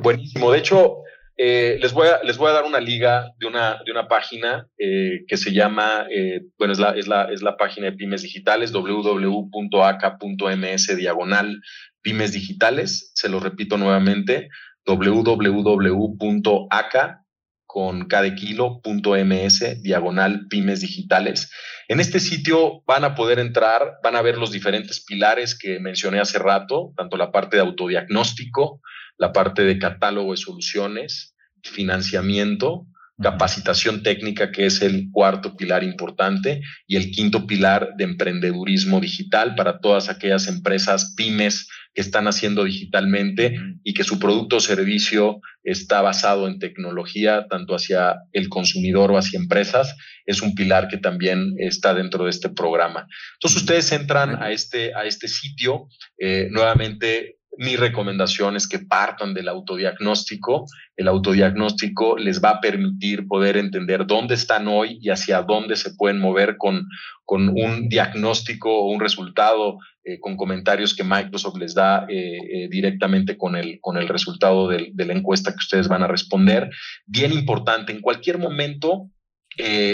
Buenísimo. 0.01 0.49
De 0.49 0.60
hecho, 0.60 0.99
eh, 1.38 1.78
les, 1.82 1.91
voy 1.91 2.08
a, 2.08 2.24
les 2.24 2.38
voy 2.38 2.50
a 2.50 2.54
dar 2.54 2.63
una 2.63 2.80
liga 2.80 3.34
de 3.39 3.48
una, 3.48 3.82
de 3.86 3.91
una 3.91 4.08
página 4.08 4.69
eh, 4.78 5.26
que 5.28 5.36
se 5.36 5.52
llama, 5.52 6.08
eh, 6.10 6.43
bueno, 6.58 6.71
es 6.74 6.80
la, 6.80 6.91
es, 6.91 7.08
la, 7.08 7.26
es 7.32 7.41
la 7.41 7.58
página 7.58 7.88
de 7.88 7.98
pymes 7.98 8.21
digitales, 8.21 8.71
www.aca.ms 8.71 9.38
diagonal 10.95 11.62
pymes 12.02 12.32
digitales. 12.32 13.12
Se 13.15 13.28
lo 13.28 13.39
repito 13.39 13.78
nuevamente, 13.78 14.48
www.aca 14.86 15.56
con 17.75 18.07
cada 18.07 18.33
kilo.ms 18.33 19.83
diagonal 19.83 20.47
pymes 20.47 20.79
digitales. 20.79 21.51
En 21.89 21.99
este 21.99 22.21
sitio 22.21 22.83
van 22.88 23.03
a 23.03 23.15
poder 23.15 23.38
entrar, 23.38 23.97
van 24.01 24.15
a 24.15 24.21
ver 24.21 24.38
los 24.38 24.53
diferentes 24.53 25.03
pilares 25.03 25.59
que 25.59 25.81
mencioné 25.81 26.21
hace 26.21 26.39
rato, 26.39 26.93
tanto 26.95 27.17
la 27.17 27.33
parte 27.33 27.57
de 27.57 27.63
autodiagnóstico, 27.63 28.79
la 29.17 29.33
parte 29.33 29.63
de 29.63 29.77
catálogo 29.77 30.31
de 30.31 30.38
soluciones, 30.38 31.35
financiamiento, 31.63 32.88
capacitación 33.21 34.04
técnica, 34.04 34.51
que 34.51 34.65
es 34.65 34.82
el 34.82 35.10
cuarto 35.12 35.56
pilar 35.56 35.84
importante, 35.84 36.62
y 36.88 36.97
el 36.97 37.12
quinto 37.12 37.47
pilar 37.47 37.93
de 37.97 38.04
emprendedurismo 38.04 38.99
digital 38.99 39.56
para 39.56 39.80
todas 39.80 40.10
aquellas 40.10 40.47
empresas 40.47 41.13
pymes 41.15 41.67
que 41.93 42.01
están 42.01 42.28
haciendo 42.28 42.65
digitalmente 42.65 43.58
y 43.84 43.93
que 43.93 44.04
su 44.04 44.19
producto 44.19 44.58
o 44.58 44.60
servicio 44.60 45.39
está 45.63 46.01
basado 46.01 46.47
en 46.47 46.60
tecnología, 46.60 47.47
tanto 47.49 47.73
hacia 47.73 48.17
el 48.34 48.49
consumidor 48.49 49.12
o 49.12 49.17
hacia 49.17 49.39
empresas, 49.39 49.95
es 50.25 50.41
un 50.41 50.54
pilar 50.56 50.89
que 50.89 50.97
también 50.97 51.54
está 51.58 51.93
dentro 51.93 52.25
de 52.25 52.32
este 52.32 52.49
programa. 52.49 53.08
Entonces 53.36 53.62
ustedes 53.62 53.91
entran 53.93 54.43
a 54.43 54.51
este, 54.51 54.93
a 54.93 55.06
este 55.06 55.30
sitio, 55.30 55.88
eh, 56.19 56.49
nuevamente 56.51 57.38
mi 57.57 57.75
recomendación 57.75 58.55
es 58.55 58.67
que 58.67 58.79
partan 58.79 59.33
del 59.33 59.47
autodiagnóstico. 59.47 60.65
El 60.95 61.07
autodiagnóstico 61.07 62.17
les 62.17 62.43
va 62.43 62.49
a 62.51 62.61
permitir 62.61 63.27
poder 63.27 63.57
entender 63.57 64.05
dónde 64.05 64.35
están 64.35 64.67
hoy 64.67 64.99
y 65.01 65.09
hacia 65.09 65.41
dónde 65.41 65.75
se 65.75 65.93
pueden 65.95 66.19
mover 66.19 66.57
con, 66.57 66.87
con 67.23 67.49
un 67.49 67.89
diagnóstico 67.89 68.71
o 68.71 68.91
un 68.91 68.99
resultado, 68.99 69.77
eh, 70.03 70.19
con 70.19 70.37
comentarios 70.37 70.95
que 70.95 71.03
Microsoft 71.03 71.57
les 71.57 71.73
da 71.73 72.05
eh, 72.09 72.37
eh, 72.37 72.67
directamente 72.69 73.37
con 73.37 73.55
el, 73.55 73.79
con 73.81 73.97
el 73.97 74.07
resultado 74.07 74.67
de, 74.67 74.91
de, 74.93 75.05
la 75.05 75.13
encuesta 75.13 75.51
que 75.51 75.57
ustedes 75.57 75.87
van 75.87 76.03
a 76.03 76.07
responder. 76.07 76.69
Bien 77.05 77.31
importante, 77.31 77.91
en 77.91 78.01
cualquier 78.01 78.37
momento, 78.37 79.09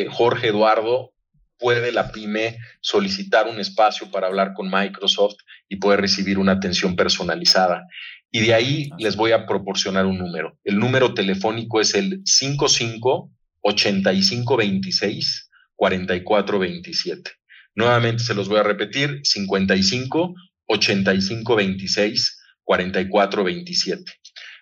Jorge 0.09 0.47
Eduardo, 0.47 1.13
puede 1.61 1.91
la 1.91 2.11
pyme 2.11 2.57
solicitar 2.81 3.47
un 3.47 3.59
espacio 3.59 4.09
para 4.11 4.27
hablar 4.27 4.53
con 4.53 4.69
Microsoft 4.69 5.35
y 5.69 5.77
poder 5.77 6.01
recibir 6.01 6.39
una 6.39 6.53
atención 6.53 6.95
personalizada. 6.95 7.87
Y 8.31 8.41
de 8.41 8.53
ahí 8.53 8.89
les 8.97 9.15
voy 9.15 9.31
a 9.31 9.45
proporcionar 9.45 10.05
un 10.05 10.17
número. 10.17 10.57
El 10.63 10.79
número 10.79 11.13
telefónico 11.13 11.79
es 11.79 11.93
el 11.95 12.21
55 12.25 13.31
85 13.61 14.57
26 14.57 15.49
44 15.75 16.59
27. 16.59 17.31
Nuevamente 17.75 18.23
se 18.23 18.33
los 18.33 18.49
voy 18.49 18.59
a 18.59 18.63
repetir, 18.63 19.21
55 19.23 20.33
85 20.65 21.55
26 21.55 22.39
44 22.63 23.43
27. 23.43 24.11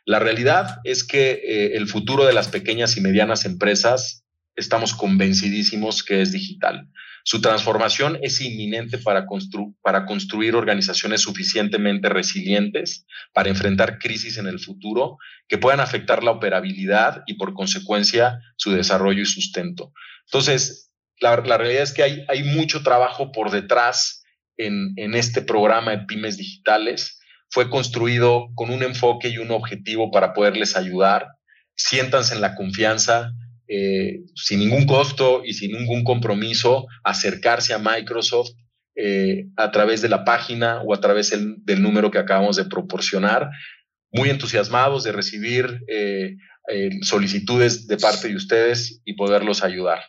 La 0.05 0.19
realidad 0.19 0.77
es 0.83 1.03
que 1.03 1.31
eh, 1.31 1.77
el 1.77 1.88
futuro 1.88 2.25
de 2.25 2.33
las 2.33 2.47
pequeñas 2.47 2.97
y 2.97 3.01
medianas 3.01 3.45
empresas 3.45 4.18
estamos 4.60 4.93
convencidísimos 4.93 6.04
que 6.04 6.22
es 6.22 6.32
digital. 6.32 6.89
Su 7.24 7.41
transformación 7.41 8.17
es 8.22 8.41
inminente 8.41 8.98
para, 8.98 9.26
para 9.82 10.06
construir 10.06 10.56
organizaciones 10.56 11.22
suficientemente 11.22 12.10
resilientes 12.10 13.06
para 13.34 13.50
enfrentar 13.50 14.00
crisis 14.00 14.38
en 14.38 14.48
el 14.48 14.60
futuro 14.60 15.17
que 15.48 15.58
puedan 15.58 15.80
afectar 15.80 16.24
la 16.24 16.32
operabilidad 16.32 17.24
y 17.28 17.36
por 17.36 17.54
consecuencia 17.54 18.39
su 18.56 18.72
desarrollo 18.72 19.22
y 19.22 19.26
sustento. 19.26 19.93
Entonces, 20.26 20.91
la, 21.19 21.36
realidad 21.36 21.84
es 21.84 21.93
que 21.93 22.04
hay, 22.04 22.26
hay, 22.30 22.43
mucho 22.43 22.82
trabajo 22.82 23.32
por 23.32 23.52
detrás 23.52 24.24
en, 24.58 24.93
en 24.95 25.13
este 25.13 25.41
programa 25.41 25.91
de 25.91 26.06
pymes 26.06 26.38
digitales. 26.38 27.19
Fue 27.50 27.69
construido 27.69 28.50
con 28.56 28.69
un 28.69 28.84
enfoque 28.84 29.30
y 29.30 29.38
un 29.38 29.52
objetivo 29.52 30.12
para 30.12 30.34
poderles 30.34 30.78
ayudar. 30.78 31.28
Siéntanse 31.76 32.36
en 32.36 32.41
la 32.41 32.56
confianza, 32.56 33.34
eh, 33.71 34.23
sin 34.34 34.60
ningún 34.60 34.88
costo 34.88 35.43
y 35.45 35.53
sin 35.53 35.73
ningún 35.73 36.03
compromiso 36.03 36.88
acercarse 37.03 37.71
a 37.71 37.77
Microsoft 37.77 38.49
eh, 38.95 39.45
a 39.58 39.69
través 39.69 40.01
de 40.01 40.10
la 40.10 40.25
página 40.25 40.82
o 40.82 40.95
a 40.95 40.99
través 40.99 41.29
del 41.29 41.82
número 41.84 42.10
que 42.10 42.17
acabamos 42.17 42.55
de 42.55 42.65
proporcionar. 42.65 43.51
Muy 44.12 44.32
entusiasmados 44.32 45.03
de 45.03 45.12
recibir 45.12 45.82
eh, 45.88 46.36
solicitudes 47.03 47.86
de 47.86 47.97
parte 47.97 48.29
de 48.29 48.36
ustedes 48.36 49.01
y 49.05 49.13
poderlos 49.13 49.63
ayudar. 49.63 49.99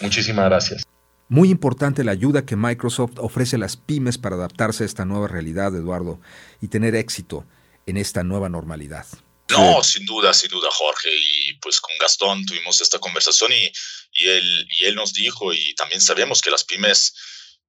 Muchísimas 0.00 0.46
gracias. 0.46 0.82
Muy 1.28 1.50
importante 1.50 2.04
la 2.04 2.12
ayuda 2.12 2.46
que 2.46 2.56
Microsoft 2.56 3.18
ofrece 3.18 3.56
a 3.56 3.58
las 3.58 3.76
pymes 3.76 4.16
para 4.16 4.36
adaptarse 4.36 4.84
a 4.84 4.86
esta 4.86 5.04
nueva 5.04 5.28
realidad, 5.28 5.76
Eduardo, 5.76 6.18
y 6.62 6.68
tener 6.68 6.94
éxito 6.94 7.44
en 7.84 7.98
esta 7.98 8.24
nueva 8.24 8.48
normalidad. 8.48 9.04
No, 9.52 9.82
sin 9.84 10.04
duda, 10.04 10.34
sin 10.34 10.50
duda, 10.50 10.68
Jorge. 10.70 11.10
Y 11.12 11.54
pues 11.54 11.80
con 11.80 11.96
Gastón 11.98 12.44
tuvimos 12.46 12.80
esta 12.80 12.98
conversación 12.98 13.52
y, 13.52 13.70
y, 14.12 14.28
él, 14.28 14.66
y 14.78 14.84
él 14.84 14.94
nos 14.94 15.12
dijo, 15.12 15.52
y 15.52 15.74
también 15.74 16.00
sabemos 16.00 16.40
que 16.40 16.50
las 16.50 16.64
pymes 16.64 17.14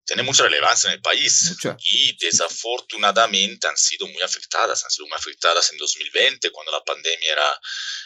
tienen 0.05 0.25
mucha 0.25 0.43
relevancia 0.43 0.89
en 0.89 0.95
el 0.95 1.01
país 1.01 1.55
y 1.79 2.17
desafortunadamente 2.17 3.67
han 3.67 3.77
sido 3.77 4.05
muy 4.07 4.21
afectadas, 4.21 4.83
han 4.83 4.91
sido 4.91 5.07
muy 5.07 5.15
afectadas 5.15 5.71
en 5.71 5.77
2020 5.77 6.51
cuando 6.51 6.71
la 6.73 6.83
pandemia 6.83 7.31
era, 7.31 7.59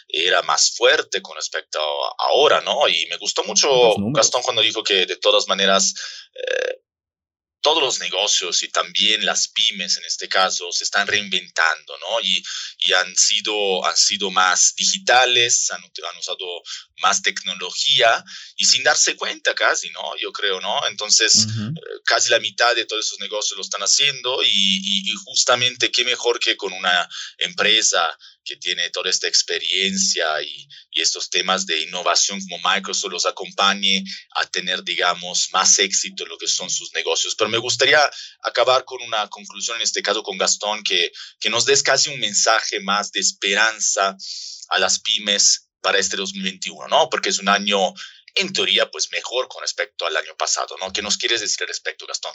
era 0.08 0.42
más 0.44 0.76
fuerte 0.76 1.22
con 1.22 1.36
respecto 1.36 1.80
a 1.80 2.16
ahora, 2.30 2.62
¿no? 2.62 2.88
Y 2.88 3.08
me 3.08 3.18
gustó 3.18 3.44
mucho 3.44 3.96
Gastón 4.14 4.44
cuando 4.44 4.62
dijo 4.62 4.84
que 4.84 5.06
de 5.06 5.18
todas 5.18 5.48
maneras... 5.48 5.94
Eh, 6.34 6.82
todos 7.62 7.82
los 7.82 8.00
negocios 8.00 8.64
y 8.64 8.70
también 8.70 9.26
las 9.26 9.48
pymes 9.50 9.98
en 9.98 10.06
este 10.06 10.30
caso 10.30 10.72
se 10.72 10.84
están 10.84 11.08
reinventando, 11.08 11.98
¿no? 12.00 12.22
Y, 12.22 12.44
y 12.80 12.94
han, 12.94 13.16
sido, 13.16 13.86
han 13.86 13.98
sido 13.98 14.32
más 14.32 14.74
digitales, 14.76 15.72
han, 15.72 15.82
han, 15.82 16.18
usado 16.18 16.46
más 17.02 17.22
tecnología 17.22 18.24
y 18.56 18.66
sin 18.66 18.84
darse 18.84 19.16
cuenta 19.16 19.54
casi, 19.54 19.90
¿no? 19.90 20.16
Yo 20.18 20.32
creo, 20.32 20.62
¿no? 20.62 20.88
Entonces, 20.88 21.46
eh, 21.46 22.00
casi 22.06 22.30
la 22.32 22.40
mitad 22.40 22.76
de 22.76 22.86
todos 22.86 23.06
esos 23.06 23.20
negocios 23.20 23.58
lo 23.58 23.64
están 23.64 23.82
haciendo 23.82 24.44
y, 24.44 24.50
y, 24.50 25.12
y 25.12 25.16
justamente 25.26 25.92
qué 25.92 26.04
mejor 26.06 26.40
que 26.40 26.56
con 26.58 26.74
una 26.74 27.10
empresa 27.38 28.18
que 28.48 28.56
tiene 28.56 28.90
toda 28.90 29.10
esta 29.10 29.28
experiencia 29.28 30.26
y, 30.42 30.68
y, 30.92 31.02
estos 31.02 31.30
temas 31.30 31.66
de 31.66 31.82
innovación 31.82 32.40
como 32.48 32.58
Microsoft 32.70 33.12
los 33.12 33.26
acompañe 33.26 34.04
a 34.36 34.46
tener, 34.46 34.84
digamos, 34.84 35.50
más 35.52 35.78
éxito 35.80 36.24
en 36.24 36.30
lo 36.30 36.38
que 36.38 36.48
son 36.48 36.70
sus 36.70 36.94
negocios. 36.94 37.36
Pero 37.36 37.50
me 37.50 37.58
gustaría 37.58 38.00
acabar 38.44 38.86
con 38.86 39.02
una 39.02 39.28
conclusión, 39.28 39.78
en 39.78 39.84
este 39.84 40.02
caso 40.02 40.24
con 40.24 40.38
Gastón, 40.38 40.82
que, 40.84 41.12
que 41.40 41.50
nos 41.50 41.66
des 41.66 41.84
casi 41.84 42.10
un 42.10 42.20
mensaje 42.20 42.80
más 42.80 43.12
de 43.12 43.20
esperanza 43.20 44.16
a 44.70 44.80
las 44.80 45.00
pymes 45.00 45.68
para 45.82 46.00
este 46.00 46.18
2021, 46.18 46.88
¿no? 46.88 47.10
Porque 47.10 47.30
es 47.30 47.40
un 47.40 47.50
año, 47.50 47.94
en 48.36 48.54
teoría, 48.54 48.90
pues 48.90 49.10
mejor 49.12 49.48
con 49.48 49.62
respecto 49.62 50.06
al 50.06 50.16
año 50.16 50.36
pasado, 50.38 50.76
¿no? 50.80 50.92
¿Qué 50.94 51.02
nos 51.02 51.18
quieres 51.18 51.42
decir 51.42 51.62
al 51.62 51.68
respecto, 51.68 52.06
Gastón? 52.08 52.34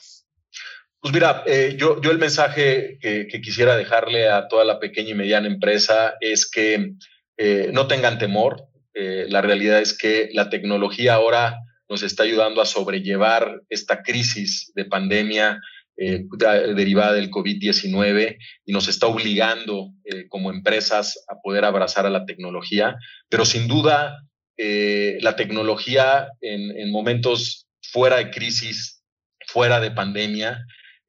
Pues 1.02 1.12
mira, 1.12 1.42
eh, 1.48 1.74
yo, 1.76 2.00
yo 2.00 2.12
el 2.12 2.18
mensaje 2.18 2.96
que, 3.00 3.40
quisiera 3.42 3.74
dejarle 3.74 4.28
a 4.28 4.46
toda 4.46 4.64
la 4.64 4.78
pequeña 4.78 5.10
y 5.10 5.14
mediana 5.14 5.48
empresa 5.48 6.14
es 6.20 6.48
que 6.48 6.92
eh, 7.36 7.70
no 7.72 7.88
tengan 7.88 8.18
temor. 8.18 8.68
Eh, 8.94 9.26
la 9.28 9.40
realidad 9.42 9.80
es 9.80 9.98
que 9.98 10.28
la 10.32 10.48
tecnología 10.48 11.14
ahora 11.14 11.58
nos 11.88 12.04
está 12.04 12.22
ayudando 12.22 12.62
a 12.62 12.66
sobrellevar 12.66 13.62
esta 13.68 14.04
crisis 14.04 14.70
de 14.76 14.84
pandemia 14.84 15.60
derivada 15.96 17.12
del 17.12 17.30
COVID-19 17.30 18.38
y 18.64 18.72
nos 18.72 18.88
está 18.88 19.06
obligando 19.08 19.90
como 20.30 20.50
empresas 20.50 21.22
a 21.28 21.34
poder 21.42 21.64
abrazar 21.64 22.06
a 22.06 22.10
la 22.10 22.24
tecnología. 22.24 22.96
Pero 23.28 23.44
sin 23.44 23.68
duda, 23.68 24.24
la 24.56 25.36
tecnología 25.36 26.28
en, 26.40 26.76
en 26.76 26.90
momentos 26.90 27.68
fuera 27.82 28.16
de 28.16 28.30
crisis, 28.30 29.04
fuera 29.46 29.80
de 29.80 29.90
pandemia, 29.90 30.64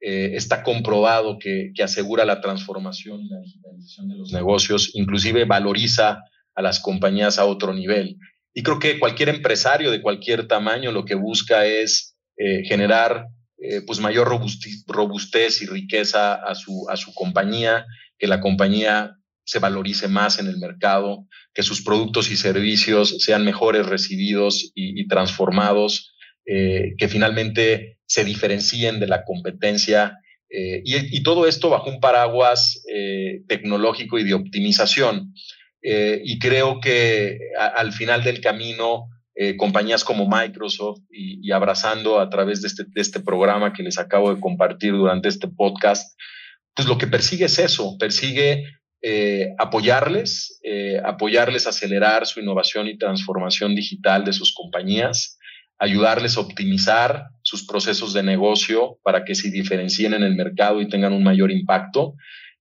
eh, 0.06 0.36
está 0.36 0.62
comprobado 0.62 1.38
que, 1.38 1.72
asegura 1.82 2.26
la 2.26 2.42
transformación 2.42 3.22
y 3.22 3.28
la 3.30 3.40
digitalización 3.40 4.08
de 4.10 4.16
los 4.16 4.32
negocios, 4.34 4.90
inclusive 4.92 5.46
valoriza 5.46 6.20
a 6.54 6.60
las 6.60 6.78
compañías 6.78 7.38
a 7.38 7.46
otro 7.46 7.72
nivel. 7.72 8.18
Y 8.52 8.62
creo 8.62 8.78
que 8.78 8.98
cualquier 8.98 9.30
empresario 9.30 9.90
de 9.90 10.02
cualquier 10.02 10.46
tamaño 10.46 10.92
lo 10.92 11.06
que 11.06 11.14
busca 11.14 11.64
es 11.64 12.18
eh, 12.36 12.64
generar 12.66 13.28
eh, 13.56 13.80
pues 13.86 13.98
mayor 13.98 14.28
robustez, 14.28 15.62
y 15.62 15.66
riqueza 15.66 16.34
a 16.34 16.54
su, 16.54 16.86
a 16.90 16.98
su 16.98 17.14
compañía, 17.14 17.86
que 18.18 18.26
la 18.26 18.42
compañía 18.42 19.16
se 19.44 19.58
valorice 19.58 20.06
más 20.08 20.38
en 20.38 20.48
el 20.48 20.58
mercado, 20.58 21.26
que 21.54 21.62
sus 21.62 21.82
productos 21.82 22.30
y 22.30 22.36
servicios 22.36 23.16
sean 23.20 23.42
mejores 23.42 23.86
recibidos 23.86 24.70
y 24.74 25.08
transformados 25.08 26.13
eh, 26.46 26.94
que 26.98 27.08
finalmente 27.08 27.96
se 28.04 28.22
diferencien 28.22 29.00
de 29.00 29.06
la 29.06 29.24
competencia 29.24 30.18
eh, 30.50 30.82
y, 30.84 31.22
todo 31.22 31.48
esto 31.48 31.70
bajo 31.70 31.88
un 31.88 32.00
paraguas 32.00 32.84
eh, 32.94 33.40
tecnológico 33.48 34.18
y 34.18 34.24
de 34.24 34.34
optimización. 34.34 35.32
y 35.82 36.38
creo 36.38 36.80
que 36.80 37.38
al 37.76 37.92
final 37.92 38.22
del 38.22 38.40
camino, 38.40 39.08
compañías 39.56 40.04
como 40.04 40.28
Microsoft 40.28 41.00
y, 41.10 41.50
abrazando 41.50 42.20
a 42.20 42.28
través 42.28 42.60
de 42.60 42.68
este, 42.68 42.84
de 42.84 43.00
este 43.00 43.20
programa 43.20 43.72
que 43.72 43.82
les 43.82 43.98
acabo 43.98 44.32
de 44.32 44.40
compartir 44.40 44.92
durante 44.92 45.28
este 45.28 45.48
podcast, 45.48 46.18
pues 46.74 46.86
lo 46.86 46.98
que 46.98 47.06
persigue 47.06 47.46
es 47.46 47.58
eso, 47.58 47.96
persigue 47.98 48.64
apoyarles, 49.58 50.60
apoyarles 51.04 51.66
a 51.66 51.70
acelerar 51.70 52.26
su 52.26 52.40
innovación 52.40 52.86
y 52.86 52.98
transformación 52.98 53.74
digital 53.74 54.24
de 54.24 54.32
sus 54.32 54.54
compañías, 54.54 55.38
ayudarles 55.84 56.36
a 56.36 56.40
optimizar 56.40 57.28
sus 57.42 57.66
procesos 57.66 58.12
de 58.12 58.22
negocio 58.22 58.98
para 59.02 59.24
que 59.24 59.34
se 59.34 59.50
diferencien 59.50 60.14
en 60.14 60.22
el 60.22 60.34
mercado 60.34 60.80
y 60.80 60.88
tengan 60.88 61.12
un 61.12 61.22
mayor 61.22 61.50
impacto. 61.50 62.14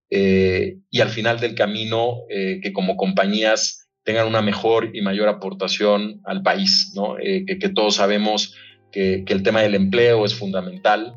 Eh, 0.09 0.77
y 0.91 1.01
al 1.01 1.09
final 1.09 1.39
del 1.39 1.55
camino, 1.55 2.17
eh, 2.29 2.59
que 2.61 2.73
como 2.73 2.97
compañías 2.97 3.87
tengan 4.03 4.27
una 4.27 4.41
mejor 4.41 4.91
y 4.93 5.01
mayor 5.01 5.29
aportación 5.29 6.21
al 6.25 6.43
país, 6.43 6.91
¿no? 6.95 7.17
Eh, 7.17 7.45
que, 7.45 7.69
todos 7.69 7.95
sabemos 7.95 8.55
que, 8.91 9.23
que, 9.25 9.33
el 9.33 9.43
tema 9.43 9.61
del 9.61 9.75
empleo 9.75 10.25
es 10.25 10.35
fundamental 10.35 11.15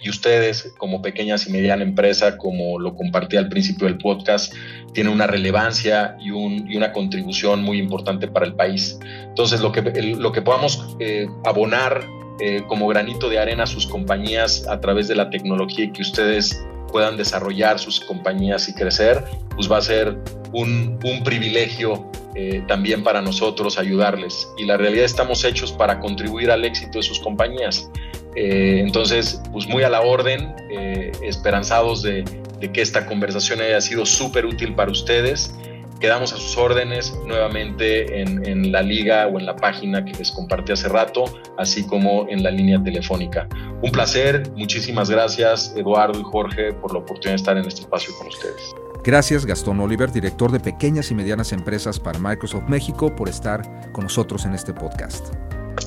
y 0.00 0.10
ustedes 0.10 0.74
como 0.78 1.00
pequeñas 1.02 1.46
y 1.46 1.52
mediana 1.52 1.82
empresa, 1.82 2.36
como 2.36 2.78
lo 2.78 2.94
compartí 2.94 3.36
al 3.36 3.48
principio 3.48 3.86
del 3.86 3.98
podcast, 3.98 4.52
tienen 4.92 5.12
una 5.12 5.26
relevancia 5.26 6.16
y, 6.20 6.30
una 6.30 6.92
contribución 6.92 7.62
muy 7.62 7.78
importante 7.78 8.28
para 8.28 8.46
el 8.46 8.54
país. 8.54 8.98
Entonces, 9.26 9.60
lo 9.60 9.72
que, 9.72 9.82
lo 10.02 10.32
que 10.32 10.42
podamos 10.42 10.96
eh, 11.00 11.26
abonar 11.44 12.06
eh, 12.40 12.62
como 12.66 12.88
granito 12.88 13.28
de 13.28 13.38
arena 13.38 13.62
a 13.62 13.66
sus 13.66 13.86
compañías 13.86 14.66
a 14.68 14.80
través 14.80 15.08
de 15.08 15.14
la 15.14 15.30
tecnología 15.30 15.84
y 15.84 15.92
que 15.92 16.02
ustedes 16.02 16.64
puedan 16.94 17.16
desarrollar 17.16 17.78
sus 17.78 18.00
compañías 18.00 18.68
y 18.68 18.74
crecer, 18.74 19.24
pues 19.54 19.70
va 19.70 19.78
a 19.78 19.82
ser 19.82 20.16
un, 20.52 20.98
privilegio 21.24 22.08
eh, 22.34 22.62
también 22.68 23.02
para 23.02 23.20
nosotros 23.20 23.78
ayudarles. 23.78 24.48
Y 24.58 24.64
la 24.64 24.76
realidad 24.76 25.04
estamos 25.04 25.44
hechos 25.44 25.72
para 25.72 25.98
contribuir 26.00 26.50
al 26.50 26.64
éxito 26.64 26.98
de 26.98 27.02
sus 27.02 27.18
compañías. 27.18 27.90
Eh, 28.36 28.80
entonces, 28.80 29.40
pues 29.52 29.66
muy 29.66 29.82
a 29.82 29.88
la 29.88 30.00
orden, 30.00 30.54
eh, 30.70 31.12
esperanzados 31.22 32.02
de, 32.02 32.24
que 32.72 32.80
esta 32.80 33.04
conversación 33.04 33.60
haya 33.60 33.80
sido 33.80 34.06
súper 34.06 34.46
útil 34.46 34.74
para 34.74 34.90
ustedes. 34.90 35.54
Quedamos 36.00 36.32
a 36.32 36.36
sus 36.36 36.56
órdenes 36.56 37.14
nuevamente 37.26 38.22
en, 38.22 38.44
en, 38.46 38.72
la 38.72 38.82
liga 38.82 39.26
o 39.26 39.38
en 39.38 39.46
la 39.46 39.54
página 39.54 40.04
que 40.04 40.12
les 40.12 40.30
compartí 40.30 40.72
hace 40.72 40.88
rato, 40.88 41.24
así 41.58 41.86
como 41.86 42.26
en 42.28 42.42
la 42.42 42.50
línea 42.50 42.82
telefónica. 42.82 43.48
Un 43.82 43.92
placer, 43.92 44.50
muchísimas 44.56 45.10
gracias 45.10 45.74
Eduardo 45.76 46.18
y 46.18 46.22
Jorge 46.22 46.72
por 46.72 46.92
la 46.92 47.00
oportunidad 47.00 47.32
de 47.32 47.36
estar 47.36 47.56
en 47.58 47.66
este 47.66 47.82
espacio 47.82 48.14
con 48.18 48.28
ustedes. 48.28 48.74
Gracias 49.04 49.44
Gastón 49.44 49.80
Oliver, 49.80 50.10
director 50.10 50.50
de 50.50 50.60
pequeñas 50.60 51.10
y 51.10 51.14
medianas 51.14 51.52
empresas 51.52 52.00
para 52.00 52.18
Microsoft 52.18 52.64
México, 52.68 53.14
por 53.14 53.28
estar 53.28 53.92
con 53.92 54.04
nosotros 54.04 54.46
en 54.46 54.54
este 54.54 54.72
podcast. 54.72 55.34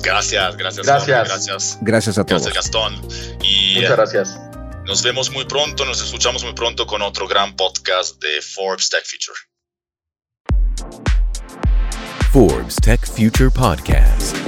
Gracias, 0.02 0.56
gracias. 0.56 0.86
Gracias. 0.86 1.28
gracias. 1.28 1.78
Gracias 1.80 2.18
a 2.18 2.24
todos. 2.24 2.42
Gracias, 2.42 2.64
Gastón. 2.64 2.94
Y 3.42 3.76
Muchas 3.76 3.96
gracias. 3.96 4.40
Nos 4.86 5.02
vemos 5.02 5.30
muy 5.30 5.44
pronto, 5.44 5.84
nos 5.84 6.02
escuchamos 6.02 6.42
muy 6.42 6.54
pronto 6.54 6.86
con 6.86 7.02
otro 7.02 7.28
gran 7.28 7.54
podcast 7.56 8.18
de 8.22 8.40
Forbes 8.40 8.88
Tech 8.88 9.04
Future. 9.04 9.38
Forbes 12.32 12.76
Tech 12.76 13.06
Future 13.06 13.50
Podcast. 13.50 14.47